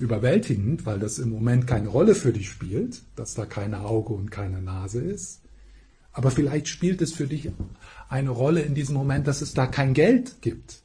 überwältigend, 0.00 0.86
weil 0.86 0.98
das 0.98 1.18
im 1.18 1.30
Moment 1.30 1.66
keine 1.66 1.88
Rolle 1.88 2.14
für 2.14 2.32
dich 2.32 2.48
spielt, 2.48 3.02
dass 3.16 3.34
da 3.34 3.46
keine 3.46 3.82
Auge 3.82 4.14
und 4.14 4.30
keine 4.30 4.60
Nase 4.60 5.00
ist. 5.00 5.42
Aber 6.12 6.30
vielleicht 6.30 6.66
spielt 6.68 7.00
es 7.02 7.12
für 7.12 7.26
dich 7.26 7.50
eine 8.08 8.30
Rolle 8.30 8.62
in 8.62 8.74
diesem 8.74 8.96
Moment, 8.96 9.28
dass 9.28 9.42
es 9.42 9.54
da 9.54 9.66
kein 9.66 9.94
Geld 9.94 10.42
gibt. 10.42 10.82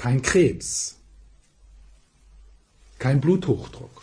Kein 0.00 0.22
Krebs, 0.22 0.96
kein 2.98 3.20
Bluthochdruck, 3.20 4.02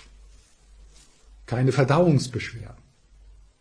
keine 1.47 1.71
Verdauungsbeschwerden, 1.71 2.83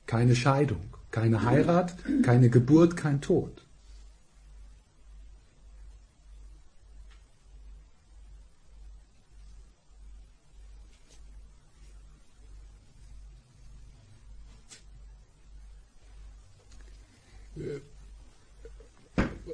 keine 0.07 0.37
Scheidung, 0.37 0.93
keine 1.11 1.45
Heirat, 1.45 1.97
keine 2.23 2.51
Geburt, 2.51 2.95
kein 2.95 3.23
Tod. 3.23 3.63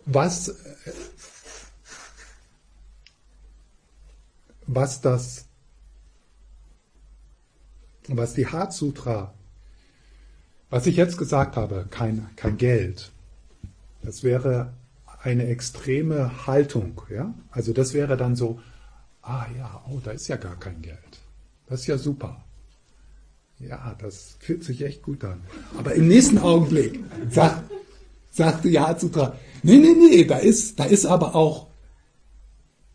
was, 0.05 0.55
was 4.75 5.01
das, 5.01 5.47
was 8.09 8.35
die 8.35 8.47
Heart 8.47 8.73
Sutra, 8.73 9.35
was 10.71 10.87
ich 10.87 10.97
jetzt 10.97 11.19
gesagt 11.19 11.57
habe, 11.57 11.87
kein, 11.91 12.29
kein 12.37 12.57
Geld, 12.57 13.13
das 14.03 14.23
wäre 14.23 14.73
eine 15.23 15.47
extreme 15.47 16.47
Haltung, 16.47 17.03
ja? 17.11 17.35
Also 17.51 17.73
das 17.73 17.95
wäre 17.95 18.17
dann 18.17 18.35
so, 18.35 18.61
ah 19.23 19.47
ja, 19.57 19.85
oh, 19.89 20.01
da 20.03 20.11
ist 20.11 20.29
ja 20.29 20.37
gar 20.37 20.59
kein 20.59 20.83
Geld. 20.83 20.99
Das 21.69 21.81
ist 21.81 21.87
ja 21.87 21.99
super. 21.99 22.45
Ja, 23.59 23.95
das 24.01 24.37
fühlt 24.41 24.65
sich 24.65 24.83
echt 24.83 25.03
gut 25.03 25.23
an. 25.25 25.41
Aber 25.79 25.95
im 25.95 26.09
nächsten 26.09 26.39
Augenblick 26.39 26.99
sagt, 27.31 27.71
sagte 28.33 28.69
Ja 28.69 28.99
Sutra, 28.99 29.37
nee, 29.63 29.77
nee, 29.77 29.95
nee, 29.95 30.25
da 30.25 30.39
ist, 30.39 30.81
da 30.81 30.85
ist 30.85 31.07
aber 31.07 31.37
auch, 31.37 31.69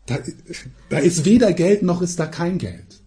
da, 0.08 0.18
da 0.88 0.98
ist 0.98 1.24
weder 1.24 1.52
Geld 1.52 1.82
noch 1.82 2.02
ist 2.02 2.18
da 2.18 2.26
kein 2.26 2.58
Geld. 2.58 3.00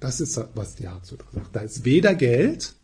Das 0.00 0.20
ist, 0.20 0.40
was 0.54 0.74
die 0.76 0.88
Sutra 1.02 1.26
sagt. 1.32 1.54
Da 1.54 1.60
ist 1.60 1.84
weder 1.84 2.14
Geld, 2.14 2.74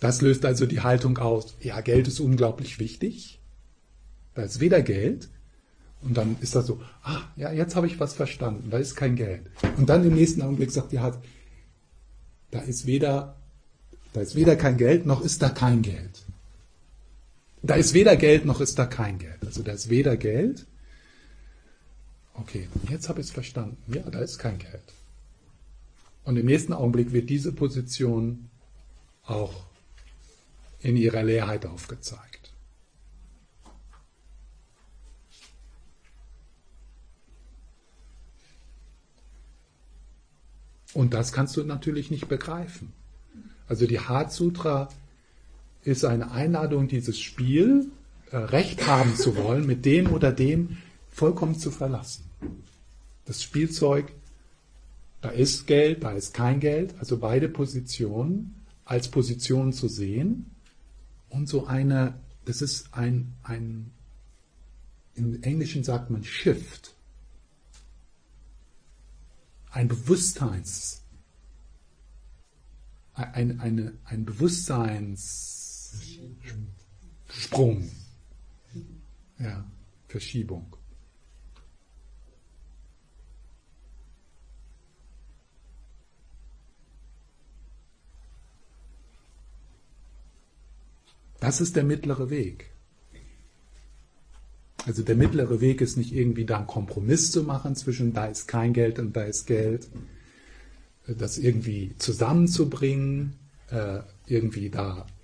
das 0.00 0.20
löst 0.20 0.44
also 0.44 0.66
die 0.66 0.80
Haltung 0.80 1.18
aus, 1.18 1.56
ja, 1.60 1.80
Geld 1.80 2.08
ist 2.08 2.20
unglaublich 2.20 2.78
wichtig. 2.78 3.40
Da 4.34 4.42
ist 4.42 4.60
weder 4.60 4.82
Geld, 4.82 5.28
und 6.00 6.16
dann 6.16 6.36
ist 6.40 6.54
das 6.54 6.66
so, 6.66 6.80
ah, 7.02 7.22
ja, 7.36 7.50
jetzt 7.52 7.74
habe 7.74 7.88
ich 7.88 7.98
was 7.98 8.14
verstanden, 8.14 8.70
da 8.70 8.78
ist 8.78 8.94
kein 8.94 9.16
Geld. 9.16 9.42
Und 9.76 9.88
dann 9.88 10.04
im 10.04 10.14
nächsten 10.14 10.42
Augenblick 10.42 10.70
sagt 10.70 10.92
die 10.92 11.00
Hart, 11.00 11.18
da 12.52 12.60
ist 12.60 12.86
weder 12.86 13.38
da 14.12 14.20
ist 14.20 14.34
weder 14.34 14.56
kein 14.56 14.76
Geld, 14.76 15.06
noch 15.06 15.20
ist 15.20 15.42
da 15.42 15.48
kein 15.48 15.82
Geld. 15.82 16.24
Da 17.62 17.74
ist 17.74 17.94
weder 17.94 18.16
Geld, 18.16 18.44
noch 18.44 18.60
ist 18.60 18.78
da 18.78 18.86
kein 18.86 19.18
Geld. 19.18 19.44
Also 19.44 19.62
da 19.62 19.72
ist 19.72 19.88
weder 19.88 20.16
Geld. 20.16 20.66
Okay, 22.34 22.68
jetzt 22.88 23.08
habe 23.08 23.20
ich 23.20 23.26
es 23.26 23.32
verstanden. 23.32 23.76
Ja, 23.92 24.02
da 24.02 24.20
ist 24.20 24.38
kein 24.38 24.58
Geld. 24.58 24.94
Und 26.24 26.36
im 26.36 26.46
nächsten 26.46 26.72
Augenblick 26.72 27.12
wird 27.12 27.30
diese 27.30 27.52
Position 27.52 28.50
auch 29.24 29.66
in 30.80 30.96
ihrer 30.96 31.22
Leerheit 31.22 31.66
aufgezeigt. 31.66 32.52
Und 40.94 41.14
das 41.14 41.32
kannst 41.32 41.56
du 41.56 41.64
natürlich 41.64 42.10
nicht 42.10 42.28
begreifen. 42.28 42.92
Also 43.66 43.86
die 43.86 44.00
Heart 44.00 44.32
Sutra 44.32 44.88
ist 45.88 46.04
eine 46.04 46.30
Einladung, 46.30 46.86
dieses 46.86 47.18
Spiel 47.18 47.90
äh, 48.30 48.36
Recht 48.36 48.86
haben 48.86 49.16
zu 49.16 49.36
wollen, 49.36 49.66
mit 49.66 49.86
dem 49.86 50.12
oder 50.12 50.32
dem 50.32 50.76
vollkommen 51.10 51.58
zu 51.58 51.70
verlassen. 51.70 52.24
Das 53.24 53.42
Spielzeug, 53.42 54.12
da 55.22 55.30
ist 55.30 55.66
Geld, 55.66 56.04
da 56.04 56.12
ist 56.12 56.34
kein 56.34 56.60
Geld, 56.60 56.94
also 56.98 57.16
beide 57.16 57.48
Positionen 57.48 58.54
als 58.84 59.08
Position 59.08 59.72
zu 59.72 59.88
sehen 59.88 60.50
und 61.30 61.48
so 61.48 61.66
eine, 61.66 62.14
das 62.44 62.60
ist 62.60 62.92
ein, 62.92 63.32
ein 63.42 63.90
im 65.14 65.42
Englischen 65.42 65.84
sagt 65.84 66.10
man 66.10 66.22
Shift, 66.22 66.94
ein 69.70 69.88
Bewusstseins, 69.88 71.02
ein, 73.14 73.58
eine, 73.58 73.94
ein 74.04 74.24
Bewusstseinssprung. 75.92 77.90
Ja, 79.38 79.64
Verschiebung. 80.08 80.74
Das 91.40 91.60
ist 91.60 91.76
der 91.76 91.84
mittlere 91.84 92.30
Weg. 92.30 92.72
Also 94.86 95.02
der 95.02 95.16
mittlere 95.16 95.60
Weg 95.60 95.80
ist 95.80 95.96
nicht 95.96 96.12
irgendwie 96.12 96.46
da 96.46 96.58
einen 96.58 96.66
Kompromiss 96.66 97.30
zu 97.30 97.44
machen 97.44 97.76
zwischen 97.76 98.12
da 98.12 98.26
ist 98.26 98.48
kein 98.48 98.72
Geld 98.72 98.98
und 98.98 99.14
da 99.14 99.22
ist 99.22 99.46
Geld, 99.46 99.88
das 101.06 101.38
irgendwie 101.38 101.94
zusammenzubringen, 101.98 103.34
äh, 103.70 104.00
irgendwie 104.26 104.70
da, 104.70 105.06
äh, 105.06 105.17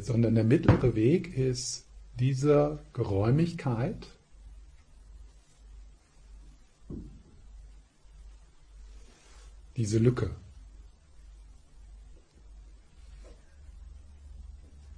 sondern 0.00 0.34
der 0.34 0.44
mittlere 0.44 0.94
Weg 0.94 1.36
ist 1.36 1.86
diese 2.18 2.78
Geräumigkeit, 2.92 4.06
diese 9.76 9.98
Lücke, 9.98 10.30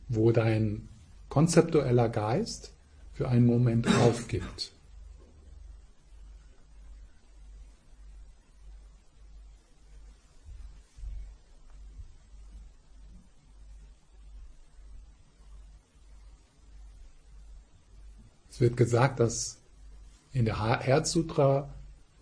wo 0.09 0.31
dein 0.31 0.89
konzeptueller 1.29 2.09
Geist 2.09 2.73
für 3.13 3.29
einen 3.29 3.47
Moment 3.47 3.89
aufgibt. 3.89 4.76
Es 18.57 18.61
wird 18.63 18.79
gesagt, 18.79 19.21
dass 19.21 19.59
in 20.33 20.47
der 20.47 20.81
Herzsutra 20.81 21.75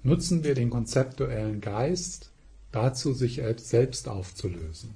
nutzen 0.03 0.43
wir 0.43 0.57
den 0.57 0.69
konzeptuellen 0.69 1.61
Geist 1.61 2.33
dazu, 2.73 3.13
sich 3.13 3.41
selbst 3.59 4.09
aufzulösen. 4.09 4.95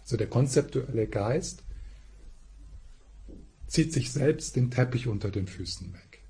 Also 0.00 0.16
der 0.16 0.26
konzeptuelle 0.26 1.06
Geist 1.06 1.62
zieht 3.68 3.92
sich 3.92 4.10
selbst 4.10 4.56
den 4.56 4.72
Teppich 4.72 5.06
unter 5.06 5.30
den 5.30 5.46
Füßen 5.46 5.94
weg. 5.94 6.24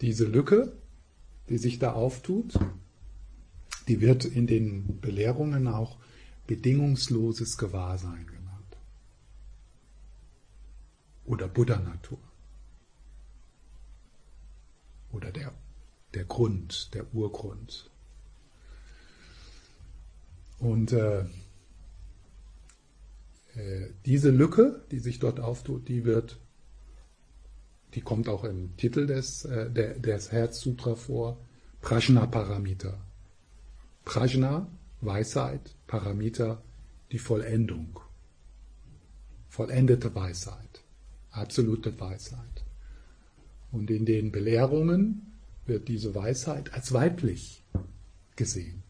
Diese 0.00 0.24
Lücke, 0.24 0.72
die 1.50 1.58
sich 1.58 1.78
da 1.78 1.92
auftut, 1.92 2.58
die 3.90 4.00
wird 4.00 4.24
in 4.24 4.46
den 4.46 5.00
Belehrungen 5.00 5.68
auch 5.68 5.98
bedingungsloses 6.46 7.58
Gewahrsein 7.58 8.26
genannt. 8.26 8.76
Oder 11.24 11.48
Buddha-Natur. 11.48 12.18
Oder 15.12 15.30
der, 15.32 15.52
der 16.14 16.24
Grund, 16.24 16.94
der 16.94 17.12
Urgrund. 17.14 17.90
Und 20.58 20.92
äh, 20.92 21.24
Äh, 23.54 23.88
diese 24.06 24.30
Lücke, 24.30 24.84
die 24.90 25.00
sich 25.00 25.18
dort 25.18 25.40
auftut, 25.40 25.88
die 25.88 26.04
wird, 26.04 26.38
die 27.94 28.00
kommt 28.00 28.28
auch 28.28 28.44
im 28.44 28.76
Titel 28.76 29.06
des, 29.06 29.44
äh, 29.44 29.70
der, 29.70 29.98
des 29.98 30.30
Herz 30.30 30.60
Sutra 30.60 30.94
vor, 30.94 31.38
Prajna 31.80 32.26
Paramita. 32.26 32.98
Prajna, 34.04 34.66
Weisheit, 35.00 35.74
Paramita, 35.86 36.62
die 37.12 37.18
Vollendung. 37.18 38.00
Vollendete 39.48 40.14
Weisheit, 40.14 40.82
absolute 41.30 41.98
Weisheit. 41.98 42.64
Und 43.72 43.90
in 43.90 44.04
den 44.04 44.32
Belehrungen 44.32 45.32
wird 45.66 45.88
diese 45.88 46.14
Weisheit 46.14 46.74
als 46.74 46.92
weiblich 46.92 47.62
gesehen. 48.36 48.82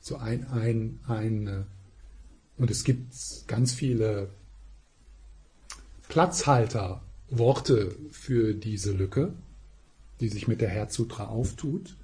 So 0.00 0.16
ein, 0.16 0.46
ein, 0.46 1.00
ein, 1.06 1.66
und 2.56 2.70
es 2.70 2.84
gibt 2.84 3.14
ganz 3.46 3.72
viele 3.72 4.30
Platzhalter, 6.08 7.02
Worte 7.28 7.94
für 8.10 8.54
diese 8.54 8.92
Lücke, 8.92 9.32
die 10.20 10.28
sich 10.28 10.48
mit 10.48 10.60
der 10.60 10.68
Herzsutra 10.68 11.26
auftut. 11.26 11.96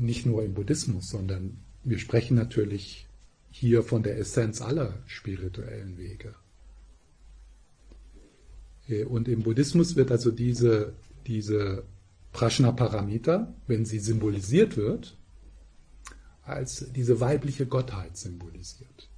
Nicht 0.00 0.24
nur 0.24 0.42
im 0.42 0.54
Buddhismus, 0.54 1.10
sondern 1.10 1.58
wir 1.84 1.98
sprechen 1.98 2.34
natürlich 2.34 3.06
hier 3.50 3.82
von 3.82 4.02
der 4.02 4.16
Essenz 4.18 4.62
aller 4.62 4.94
spirituellen 5.04 5.98
Wege. 5.98 6.34
Äh, 8.88 9.04
und 9.04 9.28
im 9.28 9.42
Buddhismus 9.42 9.96
wird 9.96 10.10
also 10.10 10.30
diese, 10.30 10.94
diese 11.26 11.84
Prajnaparamita, 12.32 13.52
wenn 13.66 13.84
sie 13.84 13.98
symbolisiert 13.98 14.78
wird, 14.78 15.18
als 16.44 16.90
diese 16.92 17.20
weibliche 17.20 17.66
Gottheit 17.66 18.16
symbolisiert. 18.16 19.10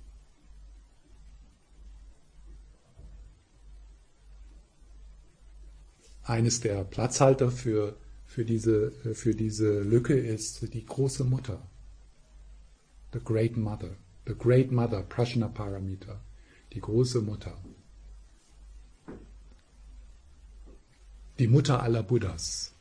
Eines 6.25 6.59
der 6.59 6.83
Platzhalter 6.83 7.53
für, 7.53 7.97
für, 8.33 8.47
diese, 8.47 8.93
für 9.13 9.35
diese 9.35 9.83
Lücke 9.83 10.19
ist 10.19 10.73
die 10.73 10.87
große 10.87 11.23
Mutter, 11.23 11.69
the 13.13 13.21
Great 13.23 13.59
Mother, 13.59 13.95
the 14.27 14.35
Great 14.35 14.73
Mother, 14.73 15.03
Prajnaparamita, 15.03 16.19
die 16.73 16.81
große 16.81 17.21
Mutter. 17.21 17.63
Die 21.39 21.47
Mutter 21.47 21.83
aller 21.83 22.03
Buddhas. 22.03 22.72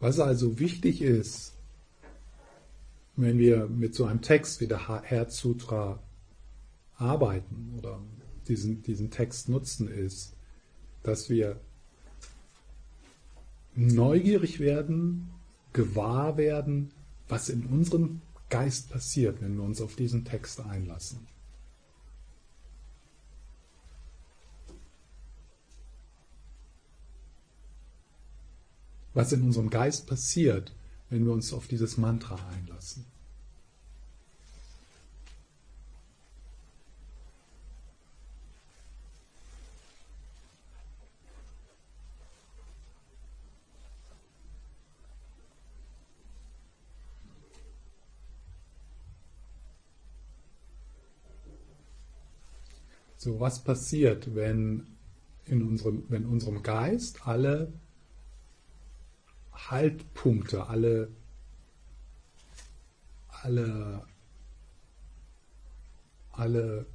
Was 0.00 0.18
also 0.18 0.58
wichtig 0.58 1.02
ist, 1.02 1.52
wenn 3.16 3.38
wir 3.38 3.66
mit 3.68 3.94
so 3.94 4.06
einem 4.06 4.22
Text 4.22 4.60
wie 4.60 4.66
der 4.66 5.02
Herzsutra 5.02 6.02
arbeiten 6.96 7.74
oder 7.78 8.00
diesen, 8.48 8.82
diesen 8.82 9.10
Text 9.10 9.50
nutzen, 9.50 9.88
ist, 9.88 10.34
dass 11.02 11.28
wir 11.28 11.60
neugierig 13.74 14.58
werden, 14.58 15.30
gewahr 15.72 16.36
werden, 16.36 16.92
was 17.28 17.48
in 17.48 17.66
unserem 17.66 18.22
Geist 18.48 18.90
passiert, 18.90 19.40
wenn 19.40 19.56
wir 19.56 19.62
uns 19.62 19.80
auf 19.80 19.96
diesen 19.96 20.24
Text 20.24 20.60
einlassen. 20.60 21.28
Was 29.14 29.32
in 29.32 29.42
unserem 29.42 29.70
Geist 29.70 30.06
passiert, 30.06 30.72
wenn 31.08 31.24
wir 31.24 31.32
uns 31.32 31.52
auf 31.52 31.66
dieses 31.66 31.96
Mantra 31.96 32.38
einlassen. 32.56 33.04
So, 53.22 53.38
was 53.38 53.62
passiert, 53.62 54.34
wenn 54.34 54.86
in 55.44 55.62
unserem, 55.62 56.04
wenn 56.08 56.24
unserem 56.24 56.62
Geist 56.62 57.26
alle 57.26 57.70
Haltpunkte, 59.68 60.66
alle, 60.66 61.08
alle, 63.28 64.06
alle 66.32 66.86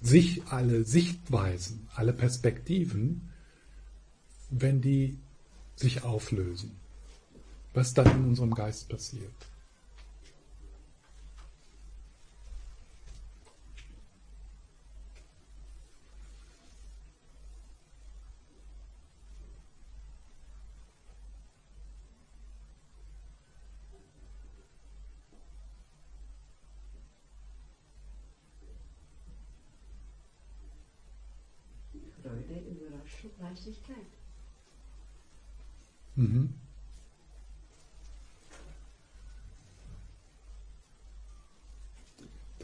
sich, 0.00 0.46
alle 0.46 0.84
Sichtweisen, 0.84 1.88
alle 1.94 2.12
Perspektiven, 2.12 3.32
wenn 4.50 4.80
die 4.80 5.18
sich 5.74 6.04
auflösen, 6.04 6.76
was 7.74 7.94
dann 7.94 8.06
in 8.10 8.24
unserem 8.24 8.54
Geist 8.54 8.88
passiert. 8.88 9.34
Leichtigkeit. 33.38 33.96
Mhm. 36.16 36.54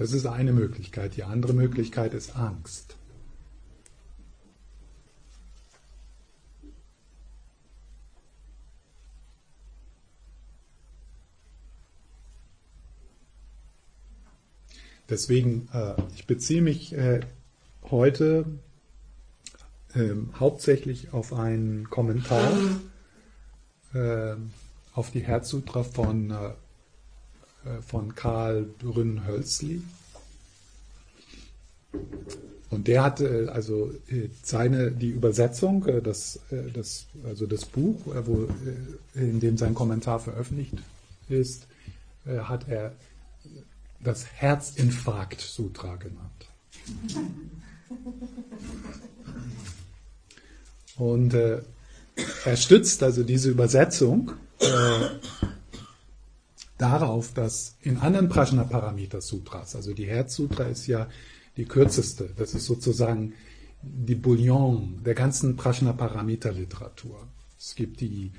Das 0.03 0.12
ist 0.12 0.27
eine 0.27 0.53
Möglichkeit. 0.53 1.17
Die 1.17 1.23
andere 1.23 1.53
Möglichkeit 1.53 2.12
ist 2.12 2.35
Angst. 2.35 2.97
Deswegen, 15.09 15.69
äh, 15.73 15.95
ich 16.17 16.27
beziehe 16.27 16.62
mich 16.62 16.93
äh, 16.95 17.21
heute 17.88 18.45
ähm, 19.95 20.31
hauptsächlich 20.41 21.12
auf 21.12 21.33
einen 21.33 21.88
Kommentar 21.91 22.53
äh, 23.95 24.35
auf 24.95 25.12
die 25.12 25.21
Herzsutra 25.21 25.85
von, 25.85 26.33
äh, 26.33 26.35
äh 26.35 26.53
von 27.87 28.14
Karl 28.14 28.66
Brünn-Hölzli. 28.79 29.83
Und 32.70 32.88
der 32.88 33.05
hat 33.05 33.20
äh, 33.20 33.48
also 33.48 33.92
äh, 34.09 34.29
seine, 34.42 34.90
die 34.90 35.11
Übersetzung, 35.11 35.87
äh, 35.87 36.01
das, 36.01 36.40
das, 36.72 37.07
also 37.25 37.46
das 37.46 37.66
Buch, 37.66 38.01
wo, 38.25 38.48
in 39.14 39.40
dem 39.40 39.59
sein 39.59 39.75
Kommentar 39.75 40.20
veröffentlicht 40.20 40.75
ist, 41.29 41.66
hat 42.25 42.68
er 42.68 42.94
das 44.01 44.27
Herzinfarkt-Sutra 44.27 45.96
genannt. 45.96 46.31
Und 50.96 51.35
äh, 51.35 51.62
er 52.44 52.57
stützt 52.57 53.03
also 53.03 53.22
diese 53.22 53.51
Übersetzung 53.51 54.33
äh, 54.61 54.66
darauf, 56.83 57.33
dass 57.33 57.77
in 57.81 57.99
anderen 57.99 58.29
Prajnaparamita 58.29 59.21
Sutras, 59.21 59.77
also 59.77 59.95
die 59.95 60.07
Herzsutra 60.07 60.64
ist 60.64 60.87
ja 60.88 61.09
die 61.57 61.64
kürzeste, 61.64 62.31
das 62.37 62.55
ist 62.55 62.66
sozusagen 62.66 63.35
die 63.83 64.16
Bouillon 64.16 65.01
der 65.05 65.14
ganzen 65.14 65.57
Prajnaparamita 65.57 66.51
Literatur. 66.51 67.29
Es 67.59 67.75
gibt 67.75 68.01
die, 68.01 68.33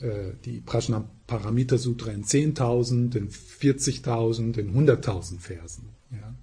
äh, 0.00 0.32
die 0.44 0.60
Prajnaparamita 0.60 1.76
Sutra 1.76 2.10
in 2.12 2.24
10.000, 2.24 3.16
in 3.16 3.28
40.000, 3.28 4.58
in 4.58 4.74
100.000 4.74 5.40
Versen. 5.40 5.90
Ja? 6.10 6.34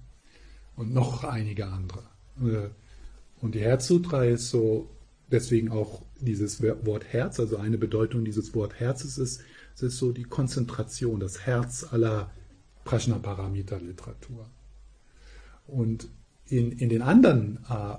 Und 0.76 0.92
noch 0.92 1.24
einige 1.24 1.66
andere. 1.66 2.04
Äh, 2.40 2.68
und 3.40 3.54
die 3.56 3.60
Herzsutra 3.60 4.24
ist 4.24 4.50
so, 4.50 4.90
deswegen 5.30 5.70
auch 5.70 6.02
dieses 6.20 6.62
Wort 6.62 7.04
Herz, 7.04 7.40
also 7.40 7.56
eine 7.56 7.78
Bedeutung 7.78 8.24
dieses 8.24 8.54
Wort 8.54 8.78
Herzes 8.78 9.18
ist, 9.18 9.40
es 9.74 9.82
ist 9.82 9.98
so 9.98 10.12
die 10.12 10.24
Konzentration, 10.24 11.20
das 11.20 11.46
Herz 11.46 11.86
aller 11.90 12.30
Prajnaparamita-Literatur. 12.84 14.48
Und 15.66 16.08
in, 16.46 16.72
in 16.72 16.88
den 16.88 17.02
anderen, 17.02 17.58
äh, 17.68 17.96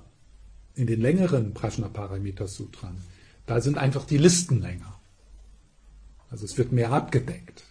in 0.75 0.87
den 0.87 1.01
längeren 1.01 1.53
Prajnaparamita-Sutran, 1.53 2.97
da 3.45 3.61
sind 3.61 3.77
einfach 3.77 4.05
die 4.05 4.17
Listen 4.17 4.61
länger. 4.61 4.99
Also 6.29 6.45
es 6.45 6.57
wird 6.57 6.71
mehr 6.71 6.91
abgedeckt, 6.91 7.63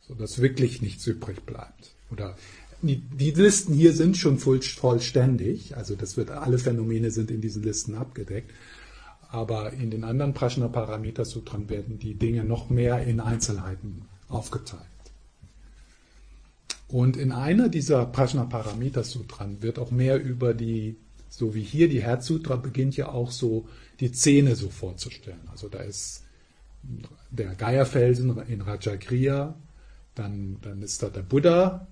sodass 0.00 0.40
wirklich 0.40 0.82
nichts 0.82 1.06
übrig 1.06 1.44
bleibt. 1.44 1.94
Oder 2.10 2.36
die, 2.82 2.96
die 2.96 3.30
Listen 3.30 3.74
hier 3.74 3.92
sind 3.92 4.16
schon 4.16 4.38
voll, 4.38 4.60
vollständig, 4.60 5.76
also 5.76 5.94
das 5.94 6.16
wird, 6.16 6.30
alle 6.30 6.58
Phänomene 6.58 7.10
sind 7.10 7.30
in 7.30 7.40
diesen 7.40 7.62
Listen 7.62 7.94
abgedeckt. 7.94 8.52
Aber 9.30 9.72
in 9.72 9.90
den 9.90 10.04
anderen 10.04 10.34
Prajnaparamita-Sutran 10.34 11.68
werden 11.68 11.98
die 11.98 12.14
Dinge 12.14 12.44
noch 12.44 12.70
mehr 12.70 13.04
in 13.04 13.20
Einzelheiten 13.20 14.02
aufgeteilt. 14.28 14.82
Und 16.88 17.16
in 17.16 17.32
einer 17.32 17.68
dieser 17.68 18.06
Prajnaparamita-Sutran 18.06 19.62
wird 19.62 19.78
auch 19.78 19.90
mehr 19.90 20.22
über 20.22 20.54
die, 20.54 20.96
so 21.28 21.54
wie 21.54 21.62
hier 21.62 21.88
die 21.88 22.02
Herzsutra 22.02 22.56
beginnt 22.56 22.96
ja 22.96 23.08
auch 23.08 23.30
so 23.30 23.66
die 24.00 24.12
Zähne 24.12 24.54
so 24.54 24.68
vorzustellen. 24.68 25.40
Also 25.50 25.68
da 25.68 25.80
ist 25.80 26.22
der 27.30 27.54
Geierfelsen 27.54 28.38
in 28.46 28.60
Rajagriya, 28.60 29.54
dann, 30.14 30.58
dann 30.60 30.82
ist 30.82 31.02
da 31.02 31.08
der 31.08 31.22
Buddha, 31.22 31.86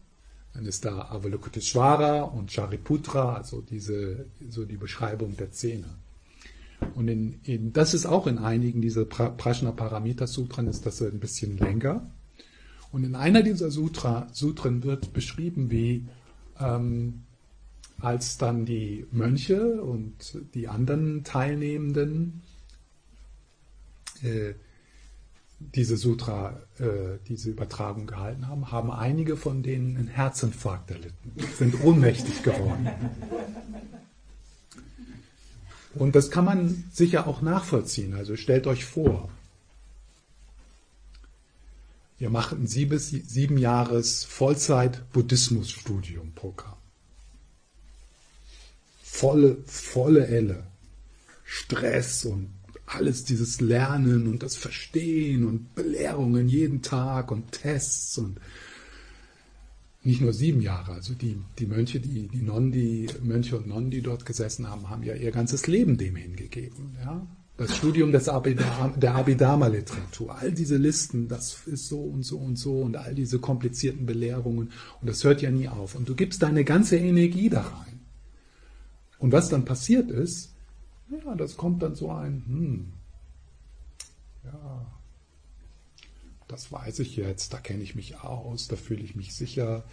dann 0.54 0.66
ist 0.66 0.84
da 0.84 1.10
Avalokiteshvara 1.10 2.22
und 2.22 2.52
Shariputra, 2.52 3.36
also 3.36 3.62
diese, 3.62 4.26
so 4.48 4.64
die 4.64 4.76
Beschreibung 4.76 5.36
der 5.36 5.50
Zähne. 5.50 5.96
Und 6.94 7.08
in, 7.08 7.40
in, 7.44 7.72
das 7.72 7.94
ist 7.94 8.06
auch 8.06 8.26
in 8.26 8.38
einigen 8.38 8.80
dieser 8.80 9.04
pra 9.04 9.30
Prajnaparamita 9.30 10.26
Sutren 10.26 10.66
ist 10.66 10.86
das 10.86 11.02
ein 11.02 11.20
bisschen 11.20 11.58
länger. 11.58 12.10
Und 12.90 13.04
in 13.04 13.14
einer 13.14 13.42
dieser 13.42 13.70
Sutra, 13.70 14.28
Sutren 14.32 14.82
wird 14.84 15.12
beschrieben, 15.12 15.70
wie 15.70 16.06
ähm, 16.60 17.22
als 17.98 18.36
dann 18.36 18.66
die 18.66 19.06
Mönche 19.10 19.80
und 19.80 20.38
die 20.54 20.68
anderen 20.68 21.24
Teilnehmenden 21.24 22.42
äh, 24.22 24.54
diese 25.74 25.96
Sutra, 25.96 26.60
äh, 26.78 27.18
diese 27.28 27.50
Übertragung 27.50 28.06
gehalten 28.06 28.48
haben, 28.48 28.72
haben 28.72 28.90
einige 28.90 29.36
von 29.36 29.62
denen 29.62 29.96
einen 29.96 30.08
Herzinfarkt 30.08 30.90
erlitten, 30.90 31.32
sind 31.56 31.82
ohnmächtig 31.84 32.42
geworden. 32.42 32.88
Und 35.94 36.16
das 36.16 36.30
kann 36.30 36.44
man 36.44 36.84
sicher 36.92 37.26
auch 37.26 37.40
nachvollziehen. 37.42 38.14
Also 38.14 38.36
stellt 38.36 38.66
euch 38.66 38.84
vor, 38.84 39.30
ihr 42.18 42.28
macht 42.30 42.52
ein 42.52 42.66
sieben, 42.66 42.98
sieben 42.98 43.58
Jahres 43.58 44.24
Vollzeit-Buddhismus-Studium-Programm. 44.24 46.76
Volle, 49.02 49.58
volle 49.66 50.26
Elle. 50.26 50.64
Stress 51.44 52.24
und 52.24 52.48
alles 52.86 53.24
dieses 53.24 53.60
Lernen 53.60 54.26
und 54.26 54.42
das 54.42 54.56
Verstehen 54.56 55.46
und 55.46 55.74
Belehrungen 55.74 56.48
jeden 56.48 56.80
Tag 56.80 57.30
und 57.30 57.52
Tests 57.52 58.16
und 58.16 58.40
nicht 60.04 60.20
nur 60.20 60.32
sieben 60.32 60.60
Jahre. 60.60 60.92
Also 60.92 61.14
die, 61.14 61.38
die 61.58 61.66
Mönche, 61.66 62.00
die, 62.00 62.28
die 62.28 62.42
Nonnen, 62.42 62.72
die 62.72 63.08
Mönche 63.22 63.56
und 63.56 63.66
Nonnen, 63.68 63.90
die 63.90 64.02
dort 64.02 64.26
gesessen 64.26 64.68
haben, 64.68 64.90
haben 64.90 65.02
ja 65.02 65.14
ihr 65.14 65.30
ganzes 65.30 65.66
Leben 65.66 65.96
dem 65.96 66.16
hingegeben. 66.16 66.96
Ja? 67.04 67.26
Das 67.56 67.76
Studium 67.76 68.10
des 68.10 68.28
Abhidharma, 68.28 68.96
der 68.96 69.14
Abhidharma-Literatur, 69.14 70.36
all 70.36 70.52
diese 70.52 70.76
Listen, 70.76 71.28
das 71.28 71.66
ist 71.66 71.86
so 71.86 72.00
und 72.00 72.24
so 72.24 72.38
und 72.38 72.58
so 72.58 72.80
und 72.80 72.96
all 72.96 73.14
diese 73.14 73.38
komplizierten 73.38 74.06
Belehrungen 74.06 74.70
und 75.00 75.08
das 75.08 75.22
hört 75.22 75.42
ja 75.42 75.50
nie 75.50 75.68
auf. 75.68 75.94
Und 75.94 76.08
du 76.08 76.14
gibst 76.14 76.42
deine 76.42 76.64
ganze 76.64 76.96
Energie 76.96 77.50
da 77.50 77.60
rein. 77.60 78.00
Und 79.18 79.30
was 79.32 79.50
dann 79.50 79.64
passiert 79.64 80.10
ist, 80.10 80.52
ja, 81.10 81.34
das 81.36 81.56
kommt 81.56 81.82
dann 81.82 81.94
so 81.94 82.10
ein, 82.10 82.42
hm, 82.46 82.92
ja, 84.44 84.86
das 86.52 86.70
weiß 86.70 86.98
ich 86.98 87.16
jetzt, 87.16 87.54
da 87.54 87.58
kenne 87.58 87.82
ich 87.82 87.94
mich 87.94 88.20
aus, 88.20 88.68
da 88.68 88.76
fühle 88.76 89.02
ich 89.02 89.16
mich 89.16 89.34
sicher, 89.34 89.84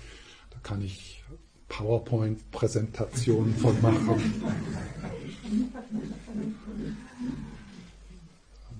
da 0.50 0.60
kann 0.62 0.82
ich 0.82 1.24
PowerPoint-Präsentationen 1.70 3.56
von 3.56 3.82
machen. 3.82 4.22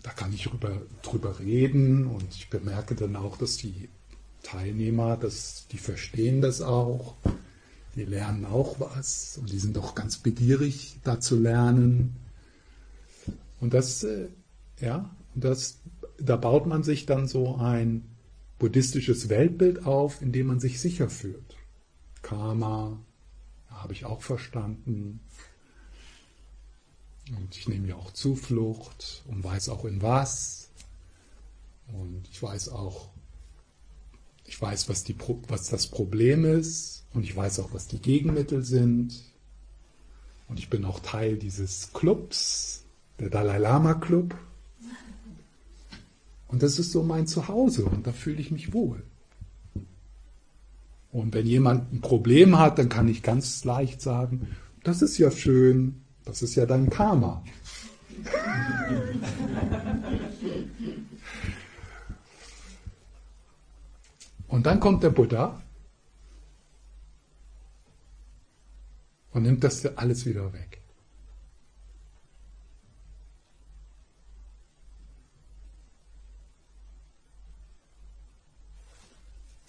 Da 0.04 0.12
kann 0.12 0.34
ich 0.34 0.44
drüber, 0.44 0.82
drüber 1.02 1.40
reden 1.40 2.08
und 2.08 2.36
ich 2.36 2.50
bemerke 2.50 2.96
dann 2.96 3.16
auch, 3.16 3.38
dass 3.38 3.56
die 3.58 3.88
Teilnehmer, 4.44 5.16
dass 5.16 5.68
die 5.72 5.78
verstehen 5.78 6.42
das 6.42 6.62
auch, 6.62 7.16
die 7.96 8.04
lernen 8.04 8.46
auch 8.46 8.80
was 8.80 9.38
und 9.38 9.52
die 9.52 9.60
sind 9.60 9.78
auch 9.78 9.96
ganz 9.96 10.18
begierig, 10.18 10.98
da 11.04 11.20
zu 11.22 11.38
lernen. 11.38 12.18
Und 13.62 13.74
das, 13.74 14.04
äh, 14.04 14.28
ja, 14.80 15.10
das 15.36 15.80
da 16.22 16.36
baut 16.36 16.66
man 16.66 16.84
sich 16.84 17.06
dann 17.06 17.28
so 17.28 17.56
ein 17.56 18.04
buddhistisches 18.58 19.30
Weltbild 19.30 19.86
auf, 19.86 20.22
in 20.22 20.32
dem 20.32 20.48
man 20.48 20.60
sich 20.60 20.80
sicher 20.80 21.10
fühlt. 21.10 21.56
Karma, 22.22 23.00
habe 23.70 23.94
ich 23.94 24.06
auch 24.06 24.22
verstanden. 24.22 25.22
Und 27.30 27.56
ich 27.56 27.68
nehme 27.68 27.88
ja 27.88 27.96
auch 27.96 28.12
Zuflucht 28.12 29.24
und 29.28 29.44
weiß 29.44 29.70
auch 29.70 29.86
in 29.86 30.02
was. 30.02 30.70
Und 31.88 32.28
ich 32.32 32.42
weiß 32.42 32.70
auch, 32.70 33.10
ich 34.46 34.60
weiß, 34.60 34.90
was, 34.90 35.04
die, 35.04 35.16
was 35.48 35.70
das 35.70 35.88
Problem 35.88 36.44
ist. 36.44 37.06
Und 37.14 37.24
ich 37.24 37.36
weiß 37.36 37.60
auch, 37.60 37.74
was 37.74 37.88
die 37.88 38.02
Gegenmittel 38.02 38.64
sind. 38.64 39.24
Und 40.48 40.60
ich 40.60 40.70
bin 40.70 40.86
auch 40.86 41.00
Teil 41.00 41.38
dieses 41.38 41.94
Clubs, 41.94 42.84
der 43.20 43.30
Dalai 43.30 43.60
Lama 43.60 43.94
Club. 43.94 44.36
Und 46.50 46.62
das 46.64 46.78
ist 46.80 46.92
so 46.92 47.04
mein 47.04 47.28
Zuhause 47.28 47.86
und 47.86 48.06
da 48.06 48.12
fühle 48.12 48.42
ich 48.42 48.52
mich 48.52 48.74
wohl. 48.74 49.04
Und 51.12 51.34
wenn 51.34 51.46
jemand 51.46 51.94
ein 51.94 52.02
Problem 52.02 52.60
hat, 52.60 52.78
dann 52.78 52.90
kann 52.90 53.08
ich 53.08 53.24
ganz 53.24 53.64
leicht 53.64 54.02
sagen, 54.02 54.48
das 54.84 55.02
ist 55.02 55.18
ja 55.18 55.32
schön, 55.32 56.02
das 56.26 56.42
ist 56.42 56.56
ja 56.56 56.66
dein 56.66 56.90
Karma. 56.90 57.44
Und 64.50 64.66
dann 64.66 64.80
kommt 64.80 65.04
der 65.04 65.12
Buddha 65.12 65.62
und 69.32 69.44
nimmt 69.44 69.64
das 69.64 69.86
alles 69.96 70.26
wieder 70.26 70.52
weg. 70.54 70.79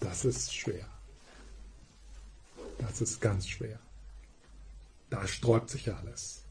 Das 0.01 0.25
ist 0.25 0.53
schwer. 0.53 0.85
Das 2.79 2.99
ist 2.99 3.21
ganz 3.21 3.47
schwer. 3.47 3.79
Da 5.09 5.25
sträubt 5.27 5.69
sich 5.69 5.93
alles. 5.93 6.43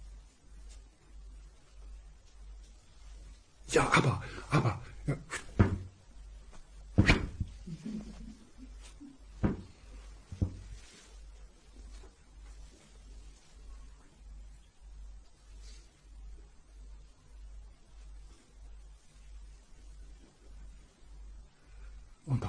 Ja, 3.69 3.91
aber, 3.93 4.23
aber. 4.51 4.81
Ja. 5.07 5.17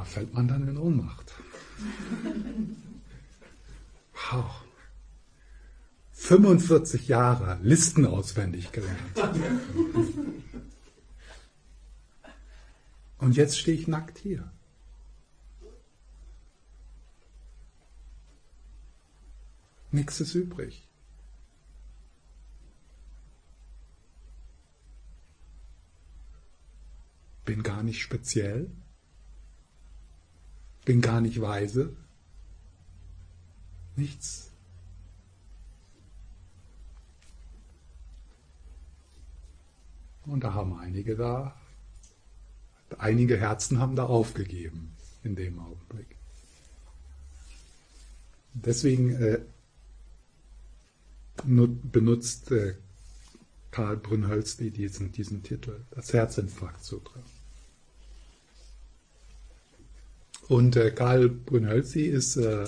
fällt 0.06 0.34
man 0.34 0.48
dann 0.48 0.68
in 0.68 0.78
Ohnmacht. 0.78 1.34
Wow. 4.30 4.64
45 6.14 7.08
Jahre 7.08 7.60
Listen 7.64 8.06
auswendig 8.06 8.72
gelernt. 8.72 9.00
Und 13.18 13.36
jetzt 13.36 13.58
stehe 13.60 13.78
ich 13.78 13.88
nackt 13.88 14.18
hier. 14.20 14.52
Nichts 19.92 20.22
ist 20.22 20.36
übrig. 20.36 20.88
Bin 27.44 27.64
gar 27.64 27.84
nicht 27.84 28.02
speziell, 28.02 28.72
bin 30.86 31.02
gar 31.02 31.22
nicht 31.22 31.42
weise. 31.42 31.96
Nichts. 33.96 34.52
Und 40.26 40.44
da 40.44 40.54
haben 40.54 40.78
einige 40.80 41.16
da, 41.16 41.56
einige 42.98 43.38
Herzen 43.38 43.80
haben 43.80 43.96
da 43.96 44.06
aufgegeben 44.06 44.96
in 45.24 45.36
dem 45.36 45.60
Augenblick. 45.60 46.16
Deswegen 48.54 49.12
äh, 49.12 49.40
benutzt 51.44 52.52
äh, 52.52 52.76
Karl 53.72 53.98
Brunhölzli 53.98 54.72
diesen, 54.72 55.12
diesen 55.12 55.44
Titel, 55.44 55.86
das 55.92 56.14
Herzinfarkt-Sutra. 56.14 57.22
Und 60.48 60.76
äh, 60.76 60.92
Karl 60.92 61.30
Brunhölzli 61.30 62.06
ist 62.06 62.38
äh, 62.38 62.66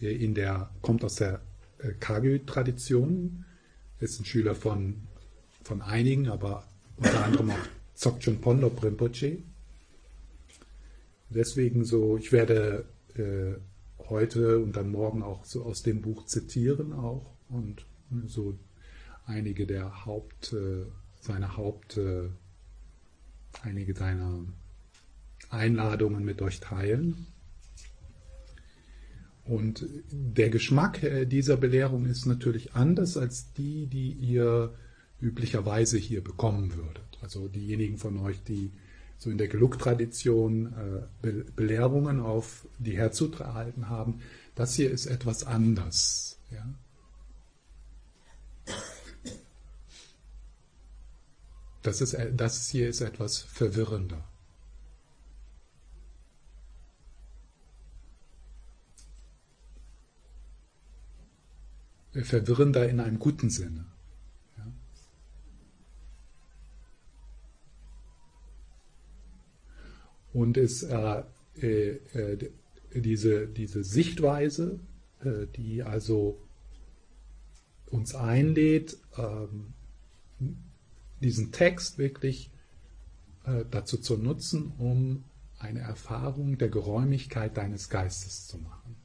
in 0.00 0.34
der, 0.34 0.70
kommt 0.80 1.04
aus 1.04 1.16
der 1.16 1.40
äh, 1.78 1.92
Kagyu-Tradition, 2.00 3.44
ist 4.00 4.20
ein 4.20 4.24
Schüler 4.24 4.54
von, 4.54 5.02
von 5.62 5.82
einigen, 5.82 6.28
aber 6.28 6.64
unter 6.96 7.24
anderem 7.24 7.50
auch 7.50 7.68
Dzogchen 7.94 8.40
Ponlop 8.40 8.82
Rinpoche. 8.82 9.38
Deswegen 11.30 11.84
so, 11.84 12.16
ich 12.16 12.32
werde 12.32 12.84
äh, 13.14 13.54
heute 14.08 14.58
und 14.58 14.76
dann 14.76 14.90
morgen 14.90 15.22
auch 15.22 15.44
so 15.44 15.62
aus 15.62 15.82
dem 15.82 16.02
Buch 16.02 16.26
zitieren 16.26 16.92
auch 16.92 17.32
und 17.48 17.86
so 18.26 18.58
einige 19.26 19.66
der 19.66 20.04
Haupt, 20.04 20.52
äh, 20.52 20.84
seiner 21.20 21.56
Haupt, 21.56 21.96
äh, 21.96 22.28
einige 23.62 23.94
seiner 23.94 24.44
Einladungen 25.52 26.24
mit 26.24 26.42
euch 26.42 26.60
teilen. 26.60 27.26
Und 29.44 29.86
der 30.10 30.50
Geschmack 30.50 31.02
äh, 31.02 31.26
dieser 31.26 31.56
Belehrung 31.56 32.06
ist 32.06 32.26
natürlich 32.26 32.74
anders 32.74 33.16
als 33.16 33.52
die, 33.52 33.86
die 33.86 34.12
ihr 34.12 34.74
üblicherweise 35.20 35.98
hier 35.98 36.22
bekommen 36.22 36.74
würdet. 36.74 37.18
Also 37.22 37.48
diejenigen 37.48 37.98
von 37.98 38.18
euch, 38.18 38.42
die 38.42 38.72
so 39.18 39.30
in 39.30 39.38
der 39.38 39.48
Geluk-Tradition 39.48 41.08
äh, 41.22 41.32
Belehrungen 41.54 42.20
auf 42.20 42.66
die 42.78 42.96
Herzsutra 42.96 43.44
erhalten 43.44 43.88
haben, 43.88 44.20
das 44.54 44.74
hier 44.74 44.90
ist 44.90 45.06
etwas 45.06 45.44
anders. 45.44 46.38
Ja? 46.50 46.74
Das, 51.82 52.00
ist, 52.00 52.14
äh, 52.14 52.32
das 52.34 52.68
hier 52.68 52.88
ist 52.88 53.00
etwas 53.00 53.38
verwirrender. 53.38 54.24
Verwirrender 62.12 62.88
in 62.88 63.00
einem 63.00 63.18
guten 63.18 63.48
Sinne. 63.48 63.86
Ja. 64.58 64.72
Und 70.32 70.56
es, 70.56 70.82
äh, 70.82 71.22
äh, 71.60 72.50
diese, 72.94 73.46
diese 73.46 73.82
Sichtweise, 73.82 74.80
äh, 75.20 75.46
die 75.56 75.82
also 75.82 76.38
uns 77.86 78.14
einlädt, 78.14 78.98
ähm, 79.16 79.74
diesen 81.20 81.52
Text 81.52 81.98
wirklich 81.98 82.50
äh, 83.44 83.64
dazu 83.70 83.98
zu 83.98 84.16
nutzen, 84.16 84.72
um 84.78 85.24
eine 85.58 85.80
Erfahrung 85.80 86.58
der 86.58 86.68
Geräumigkeit 86.68 87.56
deines 87.56 87.88
Geistes 87.88 88.46
zu 88.46 88.58
machen. 88.58 88.96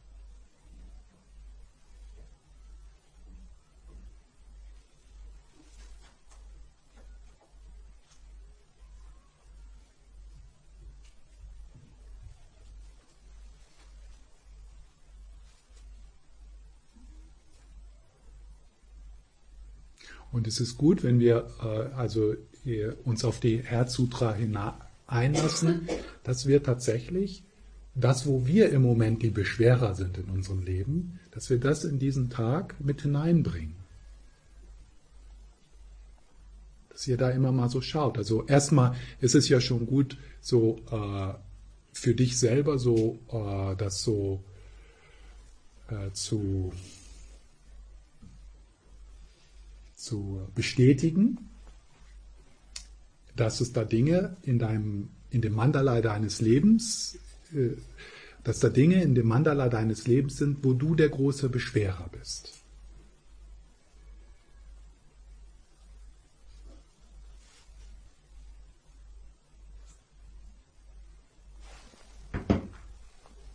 Und 20.37 20.45
es 20.45 20.59
ist 20.59 20.77
gut, 20.77 21.03
wenn 21.03 21.19
wir 21.19 21.47
äh, 21.63 21.95
also 21.95 22.35
uns 23.05 23.25
auf 23.25 23.39
die 23.39 23.63
Herzsutra 23.63 24.35
einlassen, 25.07 25.89
dass 26.23 26.45
wir 26.45 26.61
tatsächlich 26.61 27.43
das, 27.95 28.27
wo 28.27 28.45
wir 28.45 28.69
im 28.69 28.83
Moment 28.83 29.23
die 29.23 29.31
Beschwerer 29.31 29.95
sind 29.95 30.15
in 30.19 30.25
unserem 30.25 30.61
Leben, 30.61 31.19
dass 31.31 31.49
wir 31.49 31.59
das 31.59 31.85
in 31.85 31.97
diesen 31.97 32.29
Tag 32.29 32.75
mit 32.79 33.01
hineinbringen. 33.01 33.73
Dass 36.89 37.07
ihr 37.07 37.17
da 37.17 37.31
immer 37.31 37.51
mal 37.51 37.69
so 37.69 37.81
schaut. 37.81 38.19
Also 38.19 38.45
erstmal 38.45 38.93
ist 39.19 39.33
es 39.33 39.49
ja 39.49 39.59
schon 39.59 39.87
gut, 39.87 40.17
so 40.39 40.77
äh, 40.91 41.33
für 41.93 42.13
dich 42.13 42.37
selber 42.37 42.77
so 42.77 43.17
äh, 43.31 43.75
das 43.75 44.03
so 44.03 44.43
äh, 45.89 46.11
zu 46.11 46.71
zu 49.97 50.47
bestätigen, 50.53 51.49
dass 53.35 53.61
es 53.61 53.73
da 53.73 53.83
Dinge 53.83 54.37
in, 54.43 54.59
deinem, 54.59 55.09
in 55.31 55.41
dem 55.41 55.53
Mandala 55.53 56.01
deines 56.01 56.39
Lebens, 56.39 57.17
äh, 57.53 57.71
dass 58.43 58.59
da 58.59 58.69
Dinge 58.69 59.03
in 59.03 59.15
dem 59.15 59.27
Mandala 59.27 59.67
deines 59.69 60.07
Lebens 60.07 60.37
sind, 60.37 60.63
wo 60.63 60.73
du 60.73 60.95
der 60.95 61.09
große 61.09 61.49
Beschwerer 61.49 62.09
bist. 62.11 62.53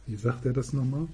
Wie 0.07 0.17
sagt 0.17 0.45
er 0.45 0.53
das 0.53 0.73
nochmal? 0.73 1.09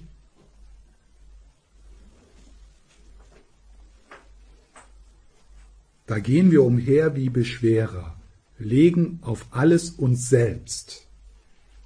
Da 6.09 6.17
gehen 6.17 6.49
wir 6.49 6.63
umher 6.63 7.15
wie 7.15 7.29
Beschwerer, 7.29 8.19
legen 8.57 9.19
auf 9.21 9.45
alles 9.51 9.91
uns 9.91 10.27
selbst 10.27 11.05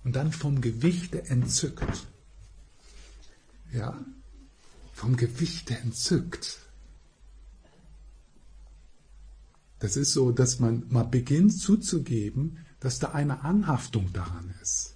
und 0.05 0.15
dann 0.15 0.31
vom 0.31 0.61
Gewichte 0.61 1.25
entzückt. 1.25 2.07
Ja, 3.73 4.01
vom 4.93 5.17
Gewichte 5.17 5.75
entzückt. 5.77 6.59
Das 9.79 9.97
ist 9.97 10.13
so, 10.13 10.31
dass 10.31 10.57
man 10.57 10.85
mal 10.87 11.03
beginnt 11.03 11.59
zuzugeben, 11.59 12.59
dass 12.79 12.99
da 12.99 13.09
eine 13.09 13.41
Anhaftung 13.41 14.13
daran 14.13 14.53
ist. 14.61 14.95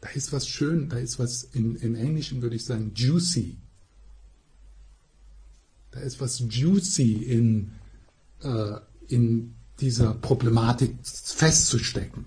Da 0.00 0.08
ist 0.08 0.32
was 0.32 0.48
schön, 0.48 0.88
da 0.88 0.98
ist 0.98 1.20
was, 1.20 1.44
in, 1.44 1.76
in 1.76 1.94
Englischen 1.94 2.42
würde 2.42 2.56
ich 2.56 2.64
sagen, 2.64 2.90
juicy. 2.96 3.56
Da 5.92 6.00
ist 6.00 6.20
was 6.20 6.40
juicy 6.40 7.22
in, 7.22 7.70
in 9.08 9.54
dieser 9.80 10.14
Problematik 10.14 10.96
festzustecken. 11.02 12.26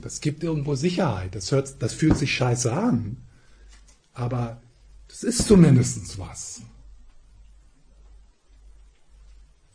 Das 0.00 0.20
gibt 0.20 0.42
irgendwo 0.42 0.74
Sicherheit. 0.74 1.34
Das, 1.34 1.52
hört, 1.52 1.82
das 1.82 1.92
fühlt 1.92 2.16
sich 2.16 2.34
scheiße 2.34 2.72
an. 2.72 3.18
Aber 4.14 4.60
das 5.08 5.22
ist 5.22 5.46
zumindest 5.46 6.18
was. 6.18 6.62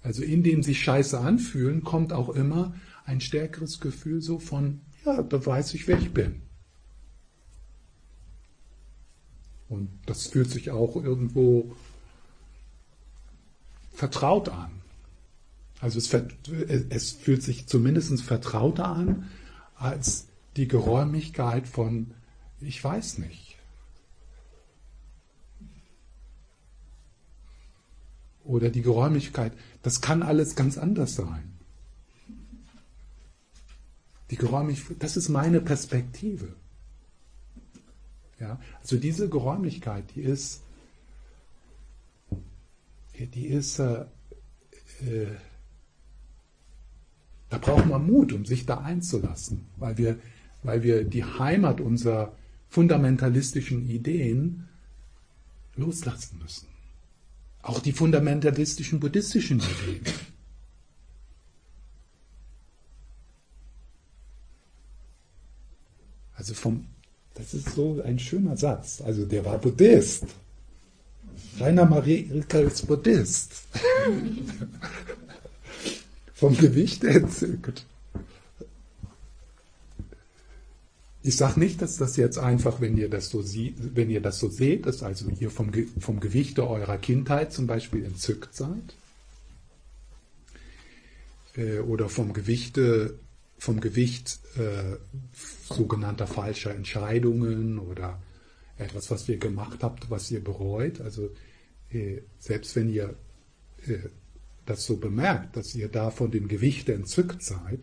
Also 0.02 0.24
in 0.24 0.44
dem 0.44 0.64
sich 0.64 0.82
scheiße 0.82 1.20
anfühlen, 1.20 1.84
kommt 1.84 2.14
auch 2.14 2.30
immer 2.30 2.74
ein 3.06 3.22
stärkeres 3.22 3.80
Gefühl 3.80 4.22
so 4.22 4.40
von, 4.40 4.82
ja, 5.06 5.22
da 5.22 5.46
weiß 5.46 5.74
ich, 5.74 5.88
wer 5.88 5.98
ich 6.00 6.14
bin. 6.14 6.42
Und 9.70 9.90
das 10.06 10.28
fühlt 10.28 10.50
sich 10.50 10.72
auch 10.72 10.96
irgendwo 10.96 11.76
vertraut 13.94 14.50
an. 14.50 14.72
Also 15.80 16.00
es, 16.00 16.12
es 16.90 17.12
fühlt 17.12 17.44
sich 17.44 17.68
zumindest 17.68 18.22
vertrauter 18.22 18.88
an 18.88 19.30
als 19.76 20.28
die 20.56 20.68
Geräumigkeit 20.68 21.68
von, 21.68 22.14
ich 22.60 22.84
weiß 22.84 23.20
nicht. 23.20 23.58
Oder 28.44 28.70
die 28.70 28.82
Geräumigkeit, 28.82 29.54
das 29.84 30.02
kann 30.02 30.24
alles 30.24 30.56
ganz 30.56 30.78
anders 30.78 31.16
sein. 31.16 31.54
Die 34.32 34.38
Geräumigkeit, 34.38 34.98
das 35.00 35.16
ist 35.16 35.30
meine 35.30 35.62
Perspektive. 35.62 36.56
Ja? 38.40 38.60
Also 38.82 38.98
diese 38.98 39.30
Geräumlichkeit, 39.30 40.06
die 40.16 40.22
ist, 40.22 40.64
die 43.20 43.48
ist, 43.48 43.80
äh, 43.80 44.06
äh, 45.02 45.28
da 47.50 47.58
braucht 47.58 47.86
man 47.86 48.06
Mut, 48.06 48.34
um 48.34 48.46
sich 48.46 48.66
da 48.66 48.80
einzulassen, 48.80 49.66
weil 49.78 49.98
wir, 49.98 50.20
weil 50.64 50.84
wir 50.84 51.04
die 51.04 51.24
Heimat 51.24 51.80
unserer 51.80 52.34
fundamentalistischen 52.70 53.90
Ideen 53.90 54.68
loslassen 55.76 56.40
müssen. 56.42 56.68
Auch 57.62 57.80
die 57.80 57.94
fundamentalistischen 57.94 59.00
buddhistischen 59.00 59.60
Ideen. 59.60 60.04
Also 66.34 66.54
vom, 66.54 66.86
das 67.34 67.54
ist 67.54 67.70
so 67.70 68.02
ein 68.04 68.20
schöner 68.20 68.58
Satz. 68.58 69.02
Also 69.02 69.26
der 69.26 69.44
war 69.44 69.58
Buddhist. 69.58 70.26
Rainer 71.60 71.86
Maria 71.86 72.32
Rilke 72.32 72.60
ist 72.60 72.88
Buddhist. 72.88 73.64
vom 76.38 76.56
Gewicht 76.56 77.04
entzückt. 77.04 77.88
Ich 81.24 81.36
sage 81.36 81.60
nicht, 81.60 81.82
dass 81.82 81.98
das 81.98 82.16
jetzt 82.16 82.38
einfach, 82.38 82.80
wenn 82.80 82.96
ihr 82.96 83.10
das 83.10 83.30
so, 83.30 83.42
sie, 83.42 83.74
wenn 83.78 84.12
ihr 84.12 84.22
das 84.22 84.38
so 84.38 84.48
seht, 84.48 84.86
dass 84.86 85.02
also 85.02 85.30
ihr 85.40 85.50
vom, 85.50 85.72
vom 86.00 86.20
Gewichte 86.20 86.70
eurer 86.70 87.00
Kindheit 87.00 87.52
zum 87.52 87.66
Beispiel 87.66 88.06
entzückt 88.06 88.54
seid. 88.54 88.96
Äh, 91.56 91.80
oder 91.80 92.08
vom 92.08 92.34
Gewichte, 92.34 93.18
vom 93.58 93.82
Gewicht 93.82 94.40
äh, 94.58 94.98
sogenannter 95.74 96.28
falscher 96.28 96.74
Entscheidungen 96.74 97.80
oder 97.80 98.22
etwas, 98.78 99.10
was 99.10 99.28
ihr 99.28 99.38
gemacht 99.38 99.80
habt, 99.82 100.12
was 100.12 100.30
ihr 100.30 100.44
bereut. 100.44 101.02
Also 101.02 101.32
äh, 101.90 102.22
selbst 102.38 102.76
wenn 102.76 102.90
ihr 102.90 103.16
äh, 103.88 103.98
das 104.70 104.86
so 104.86 104.98
bemerkt, 104.98 105.56
dass 105.56 105.74
ihr 105.76 105.90
da 105.90 106.12
von 106.12 106.32
dem 106.32 106.48
Gewicht 106.48 106.90
entzückt 106.90 107.42
seid, 107.42 107.80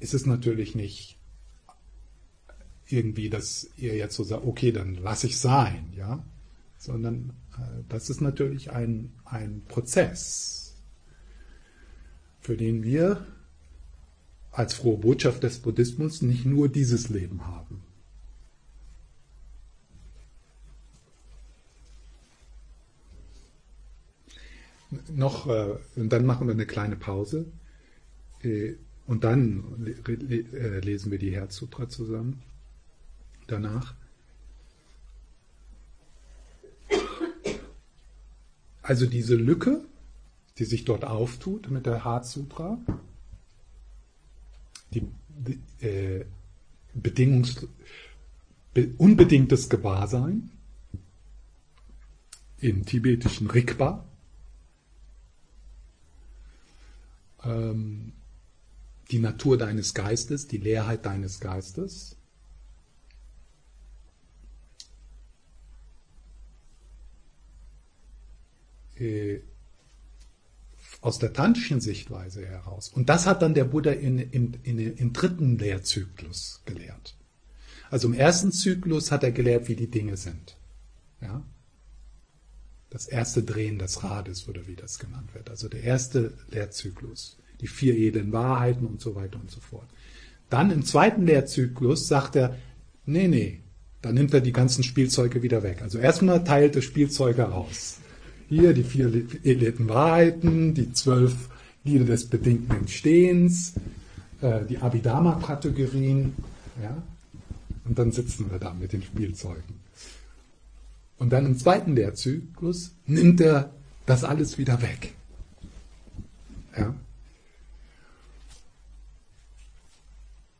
ist 0.00 0.14
es 0.14 0.26
natürlich 0.26 0.74
nicht 0.74 1.18
irgendwie, 2.86 3.30
dass 3.30 3.68
ihr 3.76 3.94
jetzt 3.94 4.16
so 4.16 4.24
sagt, 4.24 4.44
okay, 4.44 4.72
dann 4.72 4.94
lasse 4.94 5.26
ich 5.26 5.38
sein, 5.38 5.92
ja, 5.96 6.24
sondern 6.78 7.32
äh, 7.56 7.82
das 7.88 8.10
ist 8.10 8.20
natürlich 8.20 8.70
ein, 8.70 9.12
ein 9.24 9.62
Prozess, 9.66 10.76
für 12.40 12.56
den 12.56 12.82
wir 12.82 13.26
als 14.50 14.74
frohe 14.74 14.98
Botschaft 14.98 15.42
des 15.42 15.60
Buddhismus 15.60 16.22
nicht 16.22 16.44
nur 16.44 16.68
dieses 16.68 17.08
Leben 17.08 17.46
haben. 17.46 17.83
Noch, 25.12 25.46
äh, 25.46 25.76
und 25.96 26.12
dann 26.12 26.26
machen 26.26 26.46
wir 26.46 26.54
eine 26.54 26.66
kleine 26.66 26.96
Pause. 26.96 27.46
Äh, 28.42 28.74
und 29.06 29.24
dann 29.24 29.96
äh, 29.96 30.78
lesen 30.80 31.10
wir 31.10 31.18
die 31.18 31.34
Herzsutra 31.34 31.88
zusammen. 31.88 32.42
Danach. 33.46 33.94
Also 38.82 39.06
diese 39.06 39.34
Lücke, 39.34 39.84
die 40.58 40.64
sich 40.64 40.84
dort 40.84 41.04
auftut 41.04 41.70
mit 41.70 41.86
der 41.86 42.04
Herzsutra, 42.04 42.78
die, 44.92 45.06
die 45.28 45.84
äh, 45.84 46.24
Bedingungs, 46.94 47.66
be, 48.72 48.94
unbedingtes 48.98 49.68
Gewahrsein 49.68 50.50
im 52.60 52.86
tibetischen 52.86 53.50
Rigpa, 53.50 54.06
ähm, 57.44 58.12
die 59.10 59.18
Natur 59.18 59.58
deines 59.58 59.94
Geistes, 59.94 60.48
die 60.48 60.58
Leerheit 60.58 61.04
deines 61.06 61.40
Geistes. 61.40 62.16
Äh, 68.96 69.40
aus 71.00 71.18
der 71.18 71.34
tantischen 71.34 71.80
Sichtweise 71.80 72.46
heraus. 72.46 72.88
Und 72.88 73.10
das 73.10 73.26
hat 73.26 73.42
dann 73.42 73.52
der 73.52 73.64
Buddha 73.64 73.90
in, 73.90 74.18
in, 74.18 74.54
in, 74.62 74.78
im 74.78 75.12
dritten 75.12 75.58
Lehrzyklus 75.58 76.62
gelehrt. 76.64 77.14
Also 77.90 78.08
im 78.08 78.14
ersten 78.14 78.52
Zyklus 78.52 79.12
hat 79.12 79.22
er 79.22 79.30
gelehrt, 79.30 79.68
wie 79.68 79.76
die 79.76 79.90
Dinge 79.90 80.16
sind. 80.16 80.56
Ja? 81.20 81.44
Das 82.94 83.06
erste 83.06 83.42
Drehen 83.42 83.80
des 83.80 84.04
Rades 84.04 84.48
oder 84.48 84.68
wie 84.68 84.76
das 84.76 85.00
genannt 85.00 85.34
wird. 85.34 85.50
Also 85.50 85.68
der 85.68 85.82
erste 85.82 86.32
Lehrzyklus, 86.52 87.36
die 87.60 87.66
vier 87.66 87.96
edlen 87.96 88.30
Wahrheiten 88.30 88.86
und 88.86 89.00
so 89.00 89.16
weiter 89.16 89.40
und 89.40 89.50
so 89.50 89.58
fort. 89.58 89.88
Dann 90.48 90.70
im 90.70 90.84
zweiten 90.84 91.26
Lehrzyklus 91.26 92.06
sagt 92.06 92.36
er, 92.36 92.56
nee, 93.04 93.26
nee, 93.26 93.58
dann 94.00 94.14
nimmt 94.14 94.32
er 94.32 94.40
die 94.40 94.52
ganzen 94.52 94.84
Spielzeuge 94.84 95.42
wieder 95.42 95.64
weg. 95.64 95.82
Also 95.82 95.98
erstmal 95.98 96.44
teilt 96.44 96.76
er 96.76 96.82
Spielzeuge 96.82 97.52
aus. 97.52 97.98
Hier 98.48 98.72
die 98.74 98.84
vier 98.84 99.12
edlen 99.42 99.88
Wahrheiten, 99.88 100.74
die 100.74 100.92
zwölf 100.92 101.34
Glieder 101.84 102.04
des 102.04 102.26
bedingten 102.26 102.76
Entstehens, 102.76 103.74
äh, 104.40 104.64
die 104.66 104.78
Abhidharma-Kategorien, 104.78 106.32
ja, 106.80 107.02
und 107.86 107.98
dann 107.98 108.12
sitzen 108.12 108.52
wir 108.52 108.60
da 108.60 108.72
mit 108.72 108.92
den 108.92 109.02
Spielzeugen. 109.02 109.83
Und 111.18 111.30
dann 111.32 111.46
im 111.46 111.56
zweiten 111.56 111.94
Lehrzyklus 111.94 112.94
nimmt 113.06 113.40
er 113.40 113.72
das 114.06 114.24
alles 114.24 114.58
wieder 114.58 114.82
weg. 114.82 115.14
Ja. 116.76 116.94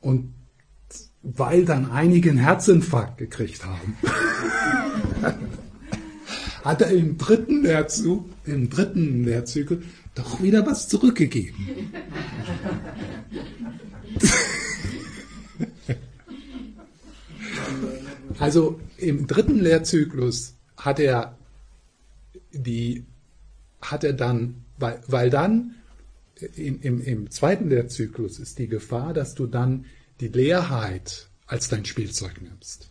Und 0.01 0.33
weil 1.23 1.65
dann 1.65 1.91
einige 1.91 2.31
einen 2.31 2.39
Herzinfarkt 2.39 3.19
gekriegt 3.19 3.65
haben, 3.65 3.97
hat 6.65 6.83
er 6.83 6.91
im 6.91 7.19
dritten, 7.19 7.63
Lehrzug, 7.63 8.27
im 8.45 8.71
dritten 8.71 9.25
Lehrzyklus 9.25 9.81
doch 10.15 10.43
wieder 10.43 10.67
was 10.67 10.89
zurückgegeben. 10.89 11.91
also 18.39 18.81
im 18.97 19.27
dritten 19.27 19.61
Lehrzyklus 19.61 20.55
hat 20.77 20.99
er 20.99 21.39
die, 22.53 23.05
hat 23.81 24.05
er 24.05 24.13
dann, 24.13 24.65
weil, 24.79 25.03
weil 25.07 25.31
dann 25.31 25.75
im, 26.57 26.81
im, 26.81 27.01
im 27.01 27.31
zweiten 27.31 27.69
Lehrzyklus 27.69 28.39
ist 28.39 28.59
die 28.59 28.69
Gefahr, 28.69 29.15
dass 29.15 29.35
du 29.35 29.47
dann 29.47 29.87
die 30.21 30.29
Leerheit 30.29 31.29
als 31.47 31.69
dein 31.69 31.85
Spielzeug 31.85 32.41
nimmst. 32.41 32.91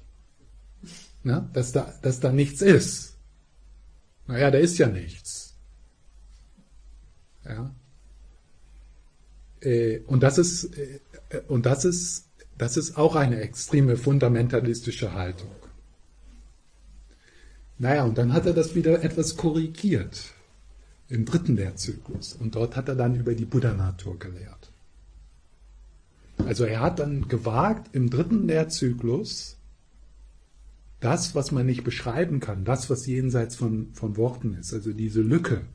Na, 1.23 1.49
dass, 1.53 1.71
da, 1.71 1.93
dass 2.01 2.19
da 2.19 2.31
nichts 2.31 2.61
ist. 2.61 3.15
Naja, 4.27 4.51
da 4.51 4.57
ist 4.57 4.77
ja 4.77 4.87
nichts. 4.87 5.55
Ja. 7.45 7.73
Äh, 9.61 9.99
und 9.99 10.23
das 10.23 10.37
ist, 10.37 10.77
äh, 10.77 10.99
und 11.47 11.65
das 11.65 11.85
ist, 11.85 12.25
das 12.63 12.77
ist 12.77 12.95
auch 12.95 13.17
eine 13.17 13.41
extreme 13.41 13.97
fundamentalistische 13.97 15.11
Haltung. 15.11 15.51
Naja, 17.77 18.05
und 18.05 18.17
dann 18.17 18.31
hat 18.31 18.45
er 18.45 18.53
das 18.53 18.73
wieder 18.73 19.03
etwas 19.03 19.35
korrigiert 19.35 20.31
im 21.09 21.25
dritten 21.25 21.57
Lehrzyklus. 21.57 22.31
Und 22.31 22.55
dort 22.55 22.77
hat 22.77 22.87
er 22.87 22.95
dann 22.95 23.15
über 23.15 23.35
die 23.35 23.43
Buddha-Natur 23.43 24.17
gelehrt. 24.17 24.71
Also 26.37 26.63
er 26.63 26.79
hat 26.79 26.99
dann 26.99 27.27
gewagt, 27.27 27.93
im 27.93 28.09
dritten 28.09 28.47
Lehrzyklus 28.47 29.57
das, 31.01 31.35
was 31.35 31.51
man 31.51 31.65
nicht 31.65 31.83
beschreiben 31.83 32.39
kann, 32.39 32.63
das, 32.63 32.89
was 32.89 33.05
jenseits 33.05 33.57
von, 33.57 33.93
von 33.93 34.15
Worten 34.15 34.53
ist, 34.53 34.73
also 34.73 34.93
diese 34.93 35.21
Lücke, 35.21 35.65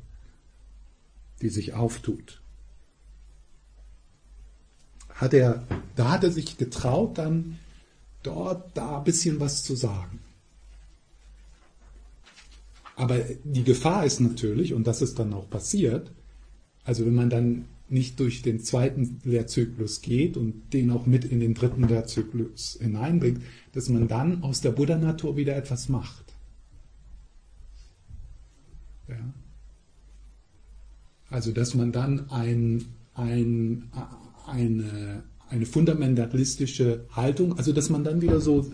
die 1.43 1.51
sich 1.51 1.74
auftut, 1.74 2.41
hat 5.19 5.35
er, 5.35 5.64
da 5.97 6.12
hat 6.12 6.25
er 6.25 6.31
sich 6.31 6.57
getraut, 6.57 7.19
dann 7.19 7.59
dort, 8.23 8.77
da 8.77 8.99
ein 8.99 9.05
bisschen 9.05 9.41
was 9.41 9.64
zu 9.64 9.75
sagen. 9.75 10.21
Aber 12.95 13.19
die 13.45 13.64
Gefahr 13.64 14.07
ist 14.07 14.21
natürlich, 14.21 14.75
und 14.75 14.87
das 14.87 15.03
ist 15.03 15.19
dann 15.19 15.33
auch 15.33 15.51
passiert, 15.51 16.11
also 16.85 17.05
wenn 17.05 17.14
man 17.14 17.31
dann 17.31 17.64
nicht 17.89 18.21
durch 18.21 18.43
den 18.43 18.61
zweiten 18.61 19.21
Lehrzyklus 19.25 20.03
geht 20.03 20.37
und 20.37 20.73
den 20.73 20.91
auch 20.91 21.07
mit 21.07 21.25
in 21.25 21.41
den 21.41 21.55
dritten 21.55 21.89
Lehrzyklus 21.89 22.79
hineinbringt, 22.81 23.43
dass 23.73 23.89
man 23.89 24.09
dann 24.09 24.43
aus 24.43 24.61
der 24.61 24.73
Buddha-Natur 24.73 25.37
wieder 25.37 25.57
etwas 25.57 25.89
macht. 25.89 26.25
Ja. 29.09 29.35
Also 31.31 31.53
dass 31.53 31.75
man 31.75 31.93
dann 31.93 32.31
ein, 32.31 32.85
ein, 33.14 33.91
eine, 34.49 35.22
eine 35.49 35.66
fundamentalistische 35.66 37.07
Haltung, 37.12 37.57
also 37.57 37.72
dass 37.72 37.90
man 37.90 38.05
dann 38.05 38.20
wieder 38.20 38.40
so 38.40 38.70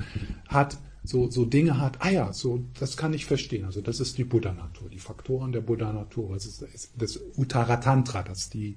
hat, 0.48 0.78
so, 1.02 1.30
so 1.30 1.44
Dinge 1.44 1.78
hat, 1.78 2.00
ah 2.00 2.10
ja, 2.10 2.32
so, 2.32 2.64
das 2.80 2.96
kann 2.96 3.12
ich 3.12 3.26
verstehen. 3.26 3.64
Also 3.66 3.80
das 3.80 4.00
ist 4.00 4.16
die 4.16 4.24
Buddha-Natur, 4.24 4.88
die 4.88 4.98
Faktoren 4.98 5.52
der 5.52 5.60
Buddha-Natur. 5.60 6.32
Das 6.32 6.46
ist 6.46 6.90
das 6.96 7.20
Uttaratantra, 7.36 8.22
das 8.22 8.48
die, 8.48 8.76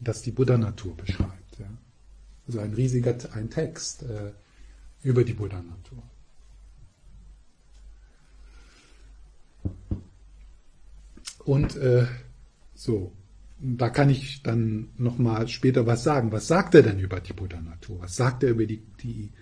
das 0.00 0.22
die 0.22 0.32
Buddha-Natur 0.32 0.96
beschreibt. 0.96 1.58
Ja. 1.58 1.70
Also 2.46 2.58
ein 2.58 2.74
riesiger 2.74 3.16
ein 3.32 3.50
Text 3.50 4.02
äh, 4.02 4.32
über 5.02 5.22
die 5.22 5.34
Buddha-Natur. 5.34 6.02
Und 11.44 11.76
äh, 11.76 12.06
so, 12.74 13.12
da 13.62 13.90
kann 13.90 14.08
ich 14.08 14.42
dann 14.42 14.88
nochmal 14.96 15.46
später 15.48 15.86
was 15.86 16.02
sagen. 16.02 16.32
Was 16.32 16.46
sagt 16.46 16.74
er 16.74 16.82
denn 16.82 16.98
über 16.98 17.20
die 17.20 17.34
Buddha-Natur? 17.34 18.00
Was 18.00 18.16
sagt 18.16 18.42
er 18.42 18.50
über 18.50 18.64
die, 18.64 18.82
die, 19.02 19.32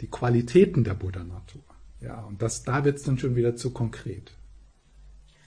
die 0.00 0.08
Qualitäten 0.08 0.82
der 0.82 0.94
Buddha-Natur? 0.94 1.62
Ja, 2.00 2.20
und 2.22 2.42
das, 2.42 2.64
da 2.64 2.84
wird 2.84 2.98
es 2.98 3.04
dann 3.04 3.18
schon 3.18 3.36
wieder 3.36 3.54
zu 3.54 3.70
konkret. 3.70 4.32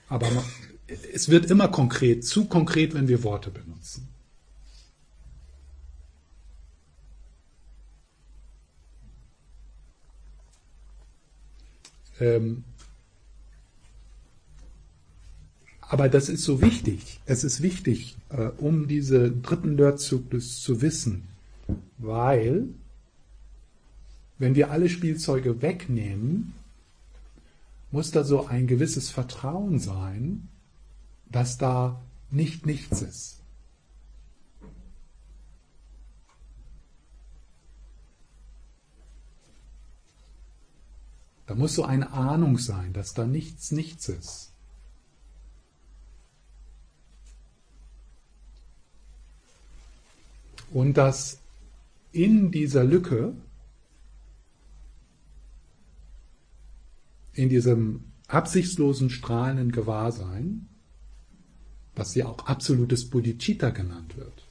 Aber 0.08 0.30
man, 0.30 0.44
es 0.86 1.28
wird 1.28 1.50
immer 1.50 1.68
konkret, 1.68 2.24
zu 2.24 2.46
konkret, 2.46 2.94
wenn 2.94 3.08
wir 3.08 3.22
Worte 3.22 3.50
benutzen. 3.50 4.08
Ähm, 12.20 12.64
Aber 15.88 16.08
das 16.08 16.28
ist 16.28 16.44
so 16.44 16.60
wichtig. 16.60 17.20
Es 17.26 17.44
ist 17.44 17.62
wichtig, 17.62 18.16
äh, 18.30 18.48
um 18.58 18.88
diesen 18.88 19.42
dritten 19.42 19.76
Lernzyklus 19.76 20.62
zu 20.62 20.80
wissen, 20.80 21.24
weil 21.98 22.68
wenn 24.38 24.54
wir 24.54 24.70
alle 24.70 24.88
Spielzeuge 24.88 25.62
wegnehmen, 25.62 26.54
muss 27.90 28.10
da 28.10 28.24
so 28.24 28.46
ein 28.46 28.66
gewisses 28.66 29.10
Vertrauen 29.10 29.78
sein, 29.78 30.48
dass 31.30 31.58
da 31.58 32.00
nicht 32.30 32.66
nichts 32.66 33.02
ist. 33.02 33.40
Da 41.46 41.54
muss 41.54 41.74
so 41.74 41.84
eine 41.84 42.12
Ahnung 42.12 42.58
sein, 42.58 42.92
dass 42.94 43.14
da 43.14 43.26
nichts 43.26 43.70
nichts 43.70 44.08
ist. 44.08 44.53
Und 50.74 50.96
dass 50.96 51.40
in 52.10 52.50
dieser 52.50 52.82
Lücke, 52.82 53.36
in 57.32 57.48
diesem 57.48 58.06
absichtslosen 58.26 59.08
strahlenden 59.08 59.70
Gewahrsein, 59.70 60.68
was 61.94 62.16
ja 62.16 62.26
auch 62.26 62.46
absolutes 62.46 63.08
Bodhicitta 63.08 63.70
genannt 63.70 64.16
wird. 64.16 64.48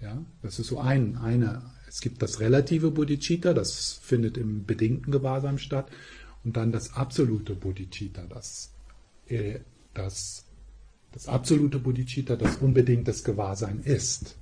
Ja, 0.00 0.24
das 0.42 0.60
ist 0.60 0.68
so 0.68 0.78
ein, 0.78 1.16
eine, 1.16 1.72
es 1.88 2.00
gibt 2.00 2.22
das 2.22 2.38
relative 2.38 2.92
Bodhicitta, 2.92 3.52
das 3.52 3.94
findet 3.94 4.36
im 4.36 4.64
bedingten 4.64 5.10
Gewahrsein 5.10 5.58
statt, 5.58 5.90
und 6.44 6.56
dann 6.56 6.70
das 6.70 6.94
absolute 6.94 7.56
Bodhicitta, 7.56 8.22
das, 8.28 8.70
äh, 9.26 9.58
das, 9.92 10.44
das 11.10 11.26
absolute 11.26 11.80
Bodhicitta, 11.80 12.36
das 12.36 12.58
unbedingtes 12.58 13.24
Gewahrsein 13.24 13.80
ist. 13.80 14.36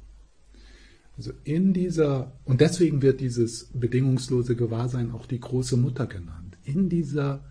Also 1.16 1.32
in 1.44 1.72
dieser, 1.72 2.32
und 2.44 2.60
deswegen 2.60 3.00
wird 3.02 3.20
dieses 3.20 3.66
bedingungslose 3.72 4.56
Gewahrsein 4.56 5.12
auch 5.12 5.26
die 5.26 5.40
große 5.40 5.76
Mutter 5.76 6.06
genannt. 6.06 6.58
In 6.64 6.88
dieser, 6.88 7.44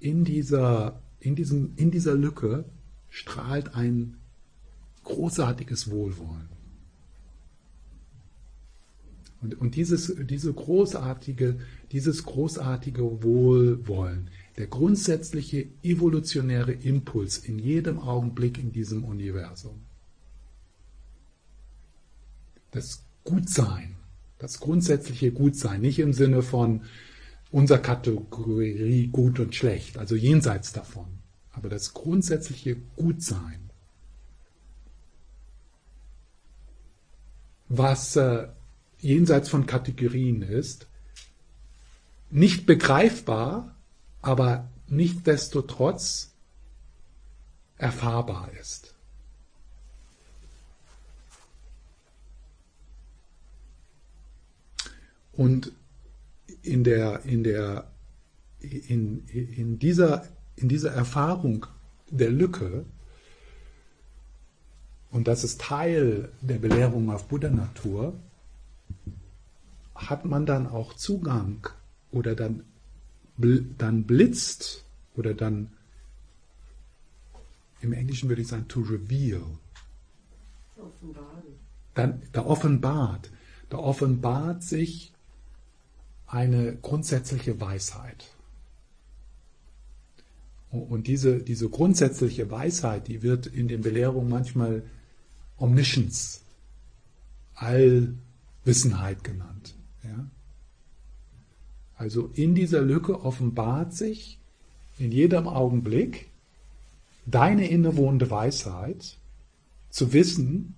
in 0.00 0.24
dieser, 0.24 1.02
in 1.20 1.36
diesem, 1.36 1.72
in 1.76 1.90
dieser 1.90 2.14
Lücke 2.14 2.64
strahlt 3.10 3.74
ein 3.74 4.16
großartiges 5.04 5.90
Wohlwollen. 5.90 6.48
Und, 9.42 9.60
und 9.60 9.74
dieses, 9.74 10.14
diese 10.16 10.52
großartige, 10.52 11.58
dieses 11.90 12.24
großartige 12.24 13.22
Wohlwollen, 13.22 14.30
der 14.56 14.68
grundsätzliche 14.68 15.66
evolutionäre 15.82 16.72
Impuls 16.72 17.38
in 17.38 17.58
jedem 17.58 17.98
Augenblick 17.98 18.58
in 18.58 18.72
diesem 18.72 19.04
Universum, 19.04 19.80
das 22.72 23.04
Gutsein, 23.24 23.96
das 24.38 24.58
grundsätzliche 24.58 25.30
Gutsein, 25.30 25.80
nicht 25.80 26.00
im 26.00 26.12
Sinne 26.12 26.42
von 26.42 26.82
unserer 27.52 27.78
Kategorie 27.78 29.06
gut 29.08 29.38
und 29.38 29.54
schlecht, 29.54 29.98
also 29.98 30.16
jenseits 30.16 30.72
davon, 30.72 31.06
aber 31.52 31.68
das 31.68 31.94
grundsätzliche 31.94 32.76
Gutsein, 32.96 33.70
was 37.68 38.16
äh, 38.16 38.48
jenseits 38.98 39.48
von 39.48 39.66
Kategorien 39.66 40.42
ist, 40.42 40.88
nicht 42.30 42.66
begreifbar, 42.66 43.76
aber 44.22 44.70
nichtdestotrotz 44.88 46.32
erfahrbar 47.76 48.50
ist. 48.60 48.91
Und 55.42 55.72
in, 56.62 56.84
der, 56.84 57.24
in, 57.24 57.42
der, 57.42 57.90
in, 58.60 59.26
in, 59.26 59.80
dieser, 59.80 60.24
in 60.54 60.68
dieser 60.68 60.92
Erfahrung 60.92 61.66
der 62.08 62.30
Lücke, 62.30 62.84
und 65.10 65.26
das 65.26 65.42
ist 65.42 65.60
Teil 65.60 66.30
der 66.42 66.58
Belehrung 66.58 67.10
auf 67.10 67.26
Buddha-Natur, 67.26 68.14
hat 69.96 70.24
man 70.24 70.46
dann 70.46 70.68
auch 70.68 70.94
Zugang 70.94 71.66
oder 72.12 72.36
dann, 72.36 72.62
dann 73.36 74.04
blitzt 74.04 74.84
oder 75.16 75.34
dann, 75.34 75.72
im 77.80 77.92
Englischen 77.92 78.28
würde 78.28 78.42
ich 78.42 78.48
sagen, 78.48 78.68
to 78.68 78.78
reveal. 78.80 79.42
Offenbaren. 80.76 81.42
Dann, 81.94 82.22
da 82.30 82.46
offenbart, 82.46 83.32
da 83.70 83.78
offenbart 83.78 84.62
sich 84.62 85.11
eine 86.32 86.74
grundsätzliche 86.76 87.60
Weisheit. 87.60 88.24
Und 90.70 91.06
diese, 91.06 91.40
diese 91.42 91.68
grundsätzliche 91.68 92.50
Weisheit, 92.50 93.06
die 93.06 93.22
wird 93.22 93.46
in 93.46 93.68
den 93.68 93.82
Belehrungen 93.82 94.30
manchmal 94.30 94.82
Omniscience, 95.58 96.40
Allwissenheit 97.54 99.22
genannt. 99.22 99.74
Ja? 100.02 100.26
Also 101.96 102.30
in 102.32 102.54
dieser 102.54 102.80
Lücke 102.80 103.20
offenbart 103.20 103.92
sich 103.92 104.38
in 104.98 105.12
jedem 105.12 105.46
Augenblick 105.46 106.30
deine 107.26 107.68
innewohnende 107.68 108.30
Weisheit, 108.30 109.18
zu 109.90 110.14
wissen, 110.14 110.74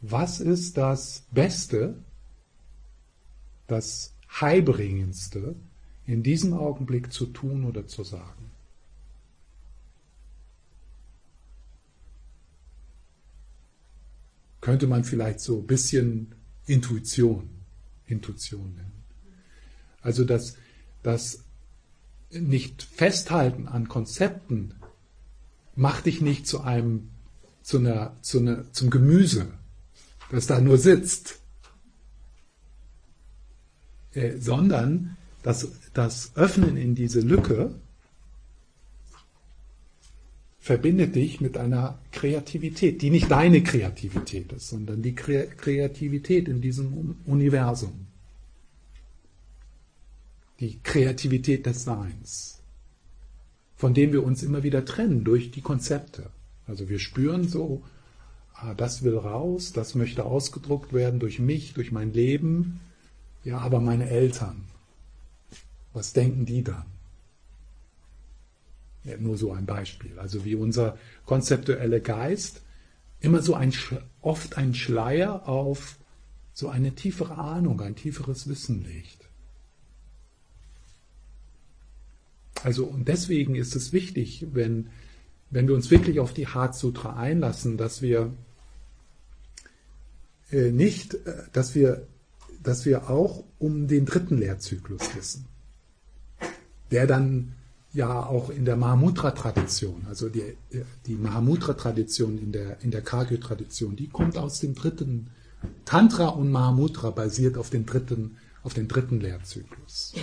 was 0.00 0.40
ist 0.40 0.78
das 0.78 1.24
Beste, 1.30 1.98
das 3.66 4.13
Heilbringendste 4.40 5.54
in 6.06 6.22
diesem 6.22 6.52
Augenblick 6.52 7.12
zu 7.12 7.26
tun 7.26 7.64
oder 7.64 7.86
zu 7.86 8.04
sagen. 8.04 8.50
Könnte 14.60 14.86
man 14.86 15.04
vielleicht 15.04 15.40
so 15.40 15.58
ein 15.58 15.66
bisschen 15.66 16.34
Intuition, 16.66 17.48
Intuition 18.06 18.74
nennen. 18.74 19.04
Also 20.02 20.24
das, 20.24 20.56
das 21.02 21.40
nicht 22.30 22.82
festhalten 22.82 23.68
an 23.68 23.88
Konzepten 23.88 24.74
macht 25.76 26.06
dich 26.06 26.20
nicht 26.20 26.46
zu 26.46 26.60
einem, 26.60 27.10
zu 27.62 27.78
einer, 27.78 28.16
zu 28.22 28.38
einer, 28.38 28.72
zum 28.72 28.90
Gemüse, 28.90 29.52
das 30.30 30.46
da 30.46 30.60
nur 30.60 30.78
sitzt, 30.78 31.40
äh, 34.14 34.38
sondern 34.38 35.16
das, 35.42 35.72
das 35.92 36.32
Öffnen 36.36 36.76
in 36.76 36.94
diese 36.94 37.20
Lücke 37.20 37.74
verbindet 40.58 41.14
dich 41.14 41.42
mit 41.42 41.58
einer 41.58 41.98
Kreativität, 42.10 43.02
die 43.02 43.10
nicht 43.10 43.30
deine 43.30 43.62
Kreativität 43.62 44.50
ist, 44.54 44.68
sondern 44.68 45.02
die 45.02 45.14
Kreativität 45.14 46.48
in 46.48 46.62
diesem 46.62 47.16
Universum. 47.26 48.06
Die 50.60 50.78
Kreativität 50.82 51.66
des 51.66 51.84
Seins, 51.84 52.62
von 53.76 53.92
dem 53.92 54.12
wir 54.12 54.24
uns 54.24 54.42
immer 54.42 54.62
wieder 54.62 54.86
trennen 54.86 55.22
durch 55.24 55.50
die 55.50 55.60
Konzepte. 55.60 56.30
Also 56.66 56.88
wir 56.88 56.98
spüren 56.98 57.46
so, 57.46 57.82
ah, 58.54 58.72
das 58.72 59.02
will 59.02 59.18
raus, 59.18 59.74
das 59.74 59.94
möchte 59.94 60.24
ausgedruckt 60.24 60.94
werden 60.94 61.20
durch 61.20 61.40
mich, 61.40 61.74
durch 61.74 61.92
mein 61.92 62.14
Leben, 62.14 62.80
ja, 63.44 63.58
aber 63.58 63.80
meine 63.80 64.08
Eltern, 64.08 64.64
Was 65.92 66.12
denken 66.12 66.44
die 66.44 66.64
dann? 66.64 66.86
Ja, 69.04 69.16
nur 69.18 69.36
so 69.36 69.52
ein 69.52 69.66
Beispiel. 69.66 70.18
Also 70.18 70.44
wie 70.44 70.56
unser 70.56 70.98
konzeptueller 71.24 72.00
Geist 72.00 72.62
immer 73.20 73.42
so 73.42 73.54
ein, 73.54 73.72
oft 74.20 74.56
ein 74.56 74.74
Schleier 74.74 75.48
auf 75.48 75.96
so 76.52 76.68
eine 76.68 76.94
tiefere 76.94 77.36
Ahnung, 77.36 77.80
ein 77.80 77.96
tieferes 77.96 78.48
Wissen 78.48 78.82
legt. 78.84 79.28
Also 82.62 82.86
und 82.86 83.08
deswegen 83.08 83.54
ist 83.54 83.76
es 83.76 83.92
wichtig, 83.92 84.46
wenn, 84.52 84.90
wenn 85.50 85.68
wir 85.68 85.74
uns 85.74 85.90
wirklich 85.90 86.18
auf 86.18 86.32
die 86.32 86.48
Heart 86.48 86.74
Sutra 86.74 87.16
einlassen, 87.16 87.76
dass 87.76 88.02
wir 88.02 88.32
äh, 90.50 90.70
nicht, 90.70 91.14
äh, 91.14 91.42
dass 91.52 91.74
wir, 91.74 92.06
dass 92.64 92.84
wir 92.86 93.10
auch 93.10 93.44
um 93.58 93.86
den 93.86 94.06
dritten 94.06 94.38
Lehrzyklus 94.38 95.14
wissen, 95.14 95.46
der 96.90 97.06
dann 97.06 97.52
ja 97.92 98.26
auch 98.26 98.50
in 98.50 98.64
der 98.64 98.76
Mahamudra-Tradition, 98.76 100.06
also 100.08 100.28
die, 100.28 100.56
die 101.06 101.14
Mahamudra-Tradition 101.14 102.38
in 102.38 102.50
der, 102.50 102.82
in 102.82 102.90
der 102.90 103.02
Kagyu-Tradition, 103.02 103.94
die 103.94 104.08
kommt 104.08 104.36
aus 104.36 104.60
dem 104.60 104.74
dritten, 104.74 105.30
Tantra 105.84 106.28
und 106.28 106.50
Mahamudra 106.50 107.10
basiert 107.10 107.56
auf 107.56 107.70
den 107.70 107.86
dritten, 107.86 108.36
auf 108.62 108.74
den 108.74 108.88
dritten 108.88 109.20
Lehrzyklus. 109.20 110.14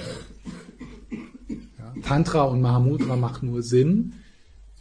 Ja, 1.79 1.93
Tantra 2.03 2.43
und 2.43 2.61
Mahamudra 2.61 3.15
macht 3.15 3.43
nur 3.43 3.63
Sinn 3.63 4.13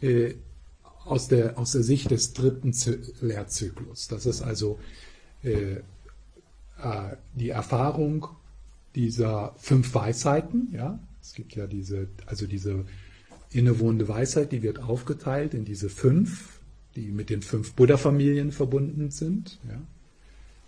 äh, 0.01 0.33
aus, 1.05 1.27
der, 1.27 1.57
aus 1.57 1.71
der 1.71 1.83
Sicht 1.83 2.11
des 2.11 2.33
dritten 2.33 2.73
Lehrzyklus. 3.21 4.07
Das 4.07 4.25
ist 4.25 4.41
also 4.41 4.79
äh, 5.43 5.77
äh, 6.83 7.15
die 7.35 7.49
Erfahrung 7.49 8.27
dieser 8.95 9.53
fünf 9.57 9.93
Weisheiten, 9.93 10.69
ja, 10.73 10.99
es 11.21 11.33
gibt 11.33 11.55
ja 11.55 11.67
diese, 11.67 12.07
also 12.25 12.47
diese 12.47 12.85
innewohnende 13.51 14.07
Weisheit, 14.07 14.51
die 14.51 14.63
wird 14.63 14.79
aufgeteilt 14.79 15.53
in 15.53 15.65
diese 15.65 15.89
fünf, 15.89 16.59
die 16.95 17.11
mit 17.11 17.29
den 17.29 17.41
fünf 17.41 17.73
Buddha-Familien 17.73 18.51
verbunden 18.51 19.11
sind. 19.11 19.59
Ja? 19.67 19.79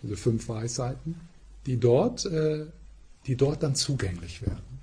Diese 0.02 0.16
fünf 0.16 0.48
Weisheiten, 0.48 1.16
die 1.66 1.78
dort, 1.78 2.26
äh, 2.26 2.66
die 3.26 3.36
dort 3.36 3.62
dann 3.62 3.74
zugänglich 3.74 4.42
werden. 4.42 4.74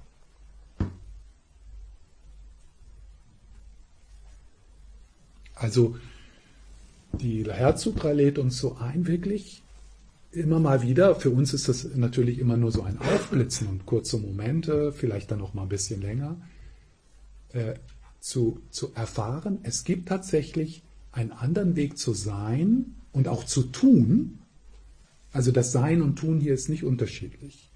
Also 5.56 5.96
die 7.14 7.46
Herzsutra 7.46 8.12
lädt 8.12 8.40
uns 8.40 8.58
so 8.58 8.78
ein, 8.78 9.06
wirklich 9.06 9.62
immer 10.32 10.60
mal 10.60 10.82
wieder, 10.82 11.16
für 11.16 11.30
uns 11.30 11.54
ist 11.54 11.68
das 11.68 11.96
natürlich 11.96 12.40
immer 12.40 12.58
nur 12.58 12.72
so 12.72 12.84
ein 12.84 12.98
Aufblitzen 12.98 13.68
und 13.68 13.86
kurze 13.86 14.18
Momente, 14.18 14.94
vielleicht 14.94 15.32
dann 15.32 15.40
noch 15.40 15.54
mal 15.54 15.64
ein 15.64 15.70
bisschen 15.70 16.02
länger, 16.02 16.40
äh, 17.50 17.74
zu, 18.20 18.62
zu 18.70 18.94
erfahren, 18.94 19.60
es 19.64 19.84
gibt 19.84 20.08
tatsächlich 20.08 20.84
einen 21.12 21.32
anderen 21.32 21.76
Weg 21.76 21.98
zu 21.98 22.14
sein 22.14 22.96
und 23.12 23.28
auch 23.28 23.44
zu 23.46 23.64
tun. 23.64 24.40
Also 25.34 25.52
das 25.52 25.72
Sein 25.72 26.02
und 26.02 26.18
Tun 26.18 26.40
hier 26.40 26.54
ist 26.54 26.70
nicht 26.70 26.84
unterschiedlich. 26.84 27.70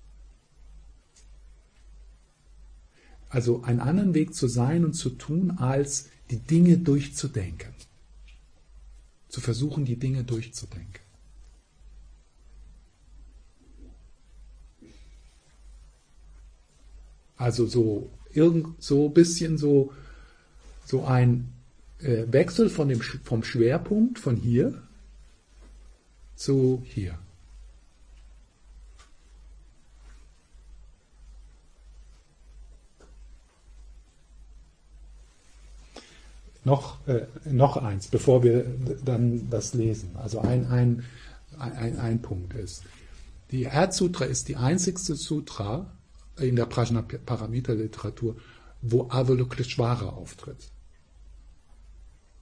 Also 3.29 3.63
einen 3.63 3.79
anderen 3.79 4.13
Weg 4.13 4.33
zu 4.33 4.47
sein 4.47 4.85
und 4.85 4.93
zu 4.93 5.09
tun, 5.09 5.51
als 5.51 6.09
die 6.29 6.37
Dinge 6.37 6.77
durchzudenken. 6.77 7.73
Zu 9.27 9.41
versuchen, 9.41 9.83
die 9.83 9.97
Dinge 9.97 10.23
durchzudenken. 10.23 11.04
Also 17.37 17.65
so 17.65 18.09
irgend 18.31 18.81
so 18.81 19.07
ein 19.07 19.13
bisschen 19.13 19.57
so, 19.57 19.93
so 20.85 21.05
ein 21.05 21.53
äh, 21.99 22.25
Wechsel 22.27 22.69
von 22.69 22.89
dem, 22.89 23.01
vom 23.01 23.43
Schwerpunkt 23.43 24.19
von 24.19 24.35
hier 24.35 24.81
zu 26.35 26.81
hier. 26.85 27.17
Noch, 36.63 37.07
äh, 37.07 37.27
noch 37.45 37.77
eins, 37.77 38.07
bevor 38.07 38.41
wir 38.41 38.65
dann 39.05 39.49
das 39.51 39.75
lesen. 39.75 40.15
Also 40.15 40.39
ein, 40.39 40.65
ein, 40.65 41.05
ein, 41.59 41.99
ein 41.99 42.21
Punkt 42.23 42.53
ist, 42.55 42.83
die 43.51 43.63
Erdsutra 43.63 44.25
ist 44.25 44.47
die 44.47 44.55
einzigste 44.55 45.15
Sutra, 45.15 45.91
in 46.37 46.55
der 46.55 46.65
Prajna 46.65 47.01
Paramita 47.01 47.73
Literatur, 47.73 48.35
wo 48.81 49.07
Avalokiteshvara 49.09 50.09
auftritt. 50.09 50.71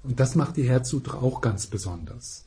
Und 0.03 0.19
das 0.19 0.35
macht 0.35 0.57
die 0.57 0.67
Herzsutra 0.67 1.17
auch 1.17 1.41
ganz 1.41 1.67
besonders. 1.67 2.45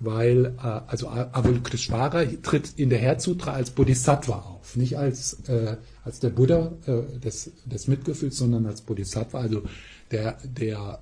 Weil, 0.00 0.56
äh, 0.58 0.60
also 0.60 1.08
Avalokiteshvara 1.08 2.24
tritt 2.42 2.78
in 2.78 2.90
der 2.90 2.98
Herzsutra 2.98 3.52
als 3.52 3.70
Bodhisattva 3.70 4.38
auf. 4.38 4.76
Nicht 4.76 4.98
als, 4.98 5.48
äh, 5.48 5.76
als 6.04 6.20
der 6.20 6.30
Buddha 6.30 6.72
äh, 6.86 7.18
des, 7.18 7.50
des 7.64 7.88
Mitgefühls, 7.88 8.36
sondern 8.36 8.66
als 8.66 8.82
Bodhisattva. 8.82 9.38
Also 9.40 9.62
der, 10.10 10.38
der, 10.44 11.00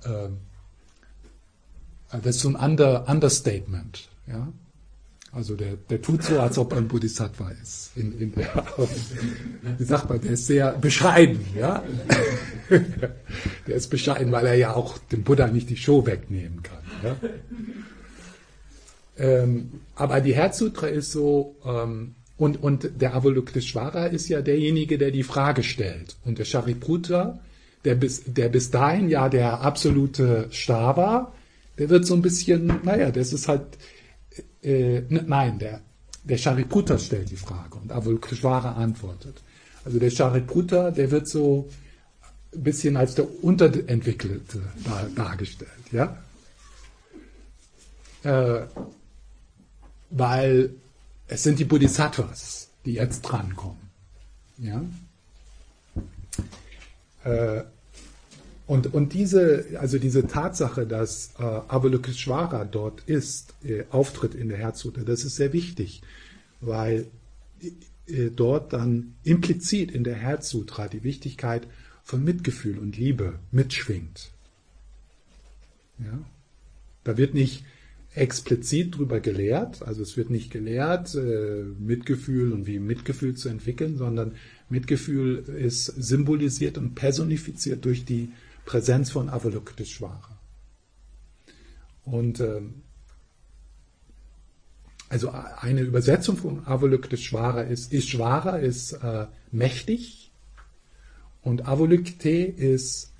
äh, 2.11 2.17
das 2.21 2.37
ist 2.37 2.41
so 2.41 2.49
ein 2.49 2.55
Under, 2.55 3.07
Understatement. 3.07 4.09
Ja? 4.27 4.51
Also 5.33 5.55
der, 5.55 5.77
der 5.89 6.01
tut 6.01 6.23
so, 6.23 6.39
als 6.39 6.59
ob 6.59 6.73
er 6.73 6.77
ein 6.77 6.87
Bodhisattva 6.87 7.49
ist. 7.61 7.91
In, 7.95 8.19
in 8.19 8.35
der, 8.35 8.65
wie 9.77 9.83
sagt 9.83 10.07
man, 10.07 10.21
der 10.21 10.31
ist 10.31 10.45
sehr 10.45 10.73
bescheiden, 10.73 11.43
ja. 11.57 11.83
Der 13.67 13.75
ist 13.75 13.89
bescheiden, 13.89 14.31
weil 14.31 14.45
er 14.45 14.55
ja 14.55 14.73
auch 14.73 14.97
dem 14.97 15.23
Buddha 15.23 15.47
nicht 15.47 15.69
die 15.69 15.77
Show 15.77 16.05
wegnehmen 16.05 16.63
kann. 16.63 16.79
Ja? 17.03 17.15
Ähm, 19.17 19.81
aber 19.95 20.21
die 20.21 20.33
Herzsutra 20.33 20.87
ist 20.87 21.11
so, 21.11 21.55
ähm, 21.65 22.15
und, 22.37 22.61
und 22.63 22.89
der 22.99 23.15
Avalokiteshvara 23.15 24.07
ist 24.07 24.27
ja 24.27 24.41
derjenige, 24.41 24.97
der 24.97 25.11
die 25.11 25.23
Frage 25.23 25.63
stellt. 25.63 26.15
Und 26.25 26.39
der 26.39 26.45
Shariputra, 26.45 27.39
der 27.85 27.95
bis, 27.95 28.23
der 28.25 28.49
bis 28.49 28.71
dahin 28.71 29.09
ja 29.09 29.29
der 29.29 29.61
absolute 29.61 30.49
Star 30.51 30.97
war, 30.97 31.33
der 31.77 31.89
wird 31.89 32.05
so 32.05 32.15
ein 32.15 32.21
bisschen, 32.21 32.79
naja, 32.83 33.11
das 33.11 33.33
ist 33.33 33.47
halt, 33.47 33.63
äh, 34.63 35.03
nein, 35.09 35.59
der, 35.59 35.81
der 36.23 36.37
Shariputra 36.37 36.97
stellt 36.97 37.29
die 37.29 37.35
Frage 37.35 37.77
und 37.77 37.91
Avalokiteshvara 37.91 38.73
antwortet. 38.73 39.41
Also 39.85 39.99
der 39.99 40.09
Shariputra, 40.09 40.91
der 40.91 41.11
wird 41.11 41.27
so 41.27 41.69
ein 42.53 42.63
bisschen 42.63 42.95
als 42.97 43.15
der 43.15 43.27
Unterentwickelte 43.43 44.61
dar, 44.85 45.07
dargestellt, 45.15 45.69
ja? 45.91 46.17
Äh, 48.23 48.67
weil 50.09 50.75
es 51.27 51.43
sind 51.43 51.59
die 51.59 51.65
Bodhisattvas, 51.65 52.69
die 52.85 52.93
jetzt 52.93 53.21
drankommen. 53.23 53.89
Ja? 54.59 54.81
Äh, 57.23 57.63
und, 58.65 58.93
und 58.93 59.13
diese, 59.13 59.65
also 59.79 59.99
diese 59.99 60.25
Tatsache, 60.25 60.87
dass 60.87 61.33
äh, 61.37 61.43
Avalokiteshvara 61.43 62.63
dort 62.65 63.01
ist, 63.07 63.53
äh, 63.63 63.83
auftritt 63.89 64.35
in 64.35 64.49
der 64.49 64.57
Herzsutra, 64.57 65.03
das 65.03 65.25
ist 65.25 65.35
sehr 65.35 65.51
wichtig, 65.51 66.01
weil 66.61 67.07
äh, 68.07 68.29
dort 68.33 68.71
dann 68.71 69.15
implizit 69.23 69.91
in 69.91 70.03
der 70.03 70.15
Herzsutra 70.15 70.87
die 70.87 71.03
Wichtigkeit 71.03 71.67
von 72.03 72.23
Mitgefühl 72.23 72.79
und 72.79 72.97
Liebe 72.97 73.39
mitschwingt. 73.51 74.31
Ja? 75.99 76.19
Da 77.03 77.17
wird 77.17 77.33
nicht 77.33 77.65
explizit 78.15 78.97
drüber 78.97 79.19
gelehrt, 79.19 79.81
also 79.81 80.03
es 80.03 80.15
wird 80.15 80.29
nicht 80.29 80.51
gelehrt, 80.51 81.15
äh, 81.15 81.63
Mitgefühl 81.79 82.53
und 82.53 82.65
wie 82.65 82.79
Mitgefühl 82.79 83.35
zu 83.35 83.49
entwickeln, 83.49 83.97
sondern 83.97 84.33
Mitgefühl 84.69 85.43
ist 85.59 85.85
symbolisiert 85.85 86.77
und 86.77 86.95
personifiziert 86.95 87.83
durch 87.83 88.05
die 88.05 88.31
Präsenz 88.65 89.11
von 89.11 89.29
Avalokiteshvara. 89.29 90.39
Und 92.05 92.39
ähm, 92.39 92.83
also 95.09 95.29
eine 95.29 95.81
Übersetzung 95.81 96.37
von 96.37 96.65
Avalokiteshvara 96.65 97.61
ist, 97.61 97.93
Ishvara 97.93 98.57
ist 98.57 98.93
äh, 98.93 99.27
mächtig 99.51 100.31
und 101.41 101.67
Avalokite 101.67 102.29
ist 102.29 103.13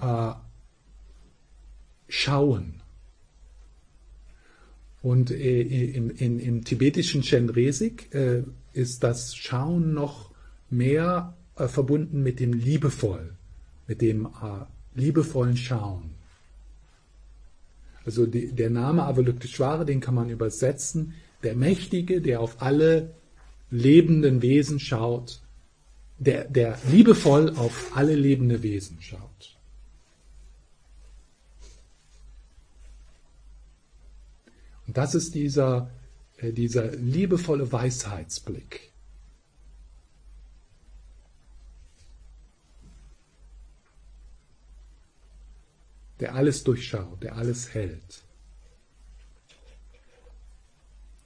äh, 0.00 0.32
schauen. 2.08 2.82
Und 5.02 5.30
äh, 5.30 5.62
im, 5.62 6.10
in, 6.10 6.40
im 6.40 6.64
tibetischen 6.64 7.22
Chenresik 7.22 8.14
äh, 8.14 8.42
ist 8.72 9.02
das 9.02 9.36
Schauen 9.36 9.94
noch 9.94 10.30
mehr 10.68 11.34
äh, 11.56 11.68
verbunden 11.68 12.22
mit 12.22 12.40
dem 12.40 12.52
Liebevoll 12.52 13.36
mit 13.90 14.00
dem 14.00 14.26
äh, 14.26 14.64
liebevollen 14.94 15.56
Schauen. 15.56 16.14
Also 18.04 18.24
die, 18.24 18.52
der 18.52 18.70
Name 18.70 19.02
Avalokiteshvara, 19.02 19.84
den 19.84 20.00
kann 20.00 20.14
man 20.14 20.30
übersetzen, 20.30 21.14
der 21.42 21.56
Mächtige, 21.56 22.20
der 22.20 22.40
auf 22.40 22.62
alle 22.62 23.10
lebenden 23.70 24.42
Wesen 24.42 24.78
schaut 24.78 25.40
der, 26.20 26.44
der 26.44 26.78
liebevoll 26.90 27.56
auf 27.56 27.96
alle 27.96 28.14
lebende 28.14 28.62
Wesen 28.62 29.00
schaut. 29.00 29.56
Und 34.86 34.96
das 34.96 35.14
ist 35.14 35.34
dieser, 35.34 35.90
äh, 36.36 36.52
dieser 36.52 36.92
liebevolle 36.92 37.72
Weisheitsblick. 37.72 38.89
Der 46.20 46.34
alles 46.34 46.64
durchschaut, 46.64 47.22
der 47.22 47.36
alles 47.36 47.74
hält. 47.74 48.22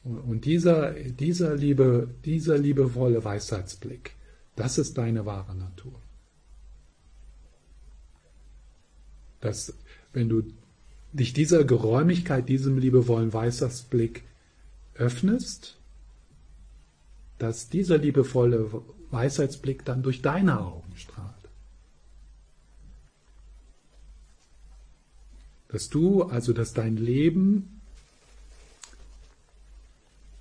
Und 0.04 0.44
dieser, 0.44 0.92
dieser, 0.92 1.56
liebe, 1.56 2.08
dieser 2.24 2.58
liebevolle 2.58 3.24
Weisheitsblick, 3.24 4.14
das 4.54 4.78
ist 4.78 4.98
deine 4.98 5.24
wahre 5.24 5.54
Natur. 5.54 6.00
Dass, 9.40 9.74
wenn 10.12 10.28
du 10.28 10.42
dich 11.12 11.32
dieser 11.32 11.64
Geräumigkeit, 11.64 12.48
diesem 12.48 12.78
liebevollen 12.78 13.32
Weisheitsblick 13.32 14.24
öffnest, 14.94 15.78
dass 17.38 17.68
dieser 17.68 17.98
liebevolle 17.98 18.82
Weisheitsblick 19.10 19.84
dann 19.84 20.02
durch 20.02 20.22
deine 20.22 20.60
Augen 20.60 20.96
strahlt. 20.96 21.33
Dass 25.74 25.90
du, 25.90 26.22
also 26.22 26.52
dass 26.52 26.72
dein 26.72 26.96
Leben 26.96 27.74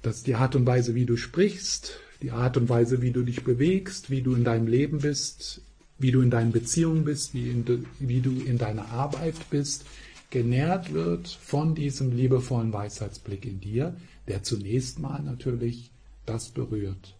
dass 0.03 0.21
die 0.21 0.35
Art 0.35 0.55
und 0.55 0.67
Weise, 0.67 0.93
wie 0.95 1.05
du 1.05 1.17
sprichst, 1.17 1.99
die 2.21 2.31
Art 2.31 2.57
und 2.57 2.69
Weise, 2.69 3.01
wie 3.01 3.11
du 3.11 3.23
dich 3.23 3.43
bewegst, 3.43 4.11
wie 4.11 4.21
du 4.21 4.35
in 4.35 4.43
deinem 4.43 4.67
Leben 4.67 4.99
bist, 4.99 5.61
wie 5.97 6.11
du 6.11 6.21
in 6.21 6.29
deinen 6.29 6.51
Beziehungen 6.51 7.05
bist, 7.05 7.33
wie, 7.33 7.49
in, 7.49 7.87
wie 7.99 8.19
du 8.19 8.41
in 8.41 8.57
deiner 8.57 8.89
Arbeit 8.89 9.35
bist, 9.49 9.85
genährt 10.29 10.93
wird 10.93 11.29
von 11.29 11.73
diesem 11.73 12.15
liebevollen 12.15 12.73
Weisheitsblick 12.73 13.45
in 13.45 13.61
dir, 13.61 13.95
der 14.27 14.43
zunächst 14.43 14.99
mal 14.99 15.21
natürlich 15.23 15.89
das 16.25 16.49
berührt, 16.49 17.15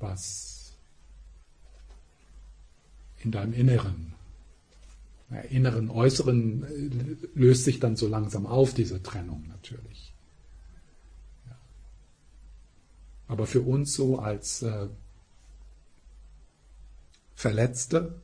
was 0.00 0.72
in 3.22 3.30
deinem 3.30 3.52
Inneren, 3.52 4.13
inneren, 5.42 5.90
äußeren 5.90 6.62
äh, 6.64 7.38
löst 7.38 7.64
sich 7.64 7.80
dann 7.80 7.96
so 7.96 8.08
langsam 8.08 8.46
auf, 8.46 8.74
diese 8.74 9.02
Trennung 9.02 9.44
natürlich. 9.48 10.12
Aber 13.26 13.46
für 13.46 13.62
uns 13.62 13.94
so 13.94 14.18
als 14.18 14.62
äh, 14.62 14.88
Verletzte 17.34 18.20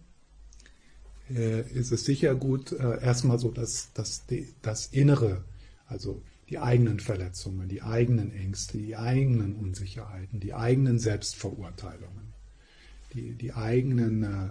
äh, 1.31 1.63
ist 1.73 1.91
es 1.91 2.05
sicher 2.05 2.35
gut, 2.35 2.73
äh, 2.73 3.03
erstmal 3.03 3.39
so 3.39 3.51
das, 3.51 3.91
das, 3.95 4.25
das 4.63 4.87
Innere, 4.87 5.45
also 5.87 6.23
die 6.49 6.59
eigenen 6.59 7.01
Verletzungen, 7.01 7.69
die 7.69 7.83
eigenen 7.83 8.33
Ängste, 8.33 8.79
die 8.79 8.97
eigenen 8.97 9.55
Unsicherheiten, 9.55 10.41
die 10.41 10.55
eigenen 10.55 10.99
Selbstverurteilungen, 10.99 12.33
die, 13.15 13.35
die 13.35 13.53
eigenen 13.53 14.23
äh, 14.23 14.51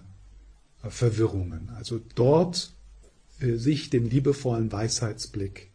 Verwirrungen. 0.84 1.70
Also 1.76 2.00
dort 2.16 2.74
äh, 3.40 3.56
sich 3.56 3.90
dem 3.90 4.06
liebevollen 4.06 4.72
Weisheitsblick 4.72 5.70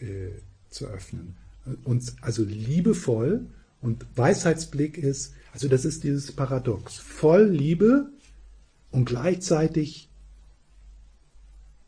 äh, 0.00 0.30
zu 0.70 0.86
öffnen 0.86 1.36
uns 1.84 2.16
also 2.20 2.44
liebevoll 2.44 3.46
und 3.80 4.06
Weisheitsblick 4.16 4.98
ist, 4.98 5.34
also 5.52 5.68
das 5.68 5.84
ist 5.84 6.04
dieses 6.04 6.32
Paradox, 6.32 6.96
voll 6.98 7.44
Liebe 7.44 8.10
und 8.90 9.04
gleichzeitig 9.06 10.08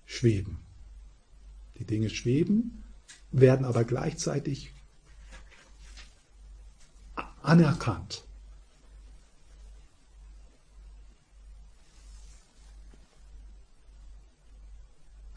schweben. 0.04 0.58
Die 1.78 1.84
Dinge 1.84 2.10
schweben, 2.10 2.84
werden 3.32 3.66
aber 3.66 3.84
gleichzeitig 3.84 4.72
anerkannt. 7.42 8.24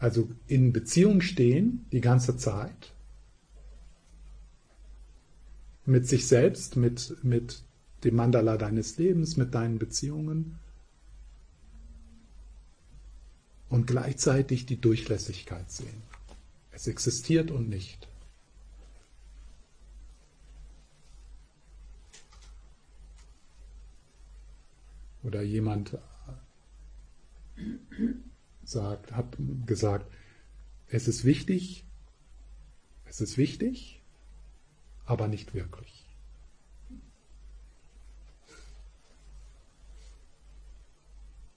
Also 0.00 0.30
in 0.46 0.72
Beziehung 0.72 1.20
stehen 1.20 1.84
die 1.92 2.00
ganze 2.00 2.38
Zeit 2.38 2.94
mit 5.84 6.08
sich 6.08 6.26
selbst, 6.26 6.76
mit, 6.76 7.22
mit 7.22 7.62
dem 8.02 8.16
Mandala 8.16 8.56
deines 8.56 8.96
Lebens, 8.96 9.36
mit 9.36 9.54
deinen 9.54 9.78
Beziehungen 9.78 10.58
und 13.68 13.86
gleichzeitig 13.86 14.64
die 14.64 14.80
Durchlässigkeit 14.80 15.70
sehen. 15.70 16.02
Es 16.72 16.86
existiert 16.86 17.50
und 17.50 17.68
nicht. 17.68 18.08
Oder 25.22 25.42
jemand 25.42 25.98
sagt, 28.70 29.12
hat 29.12 29.36
gesagt, 29.66 30.10
es 30.88 31.08
ist 31.08 31.24
wichtig, 31.24 31.84
es 33.04 33.20
ist 33.20 33.36
wichtig, 33.38 34.02
aber 35.04 35.28
nicht 35.28 35.54
wirklich. 35.54 35.99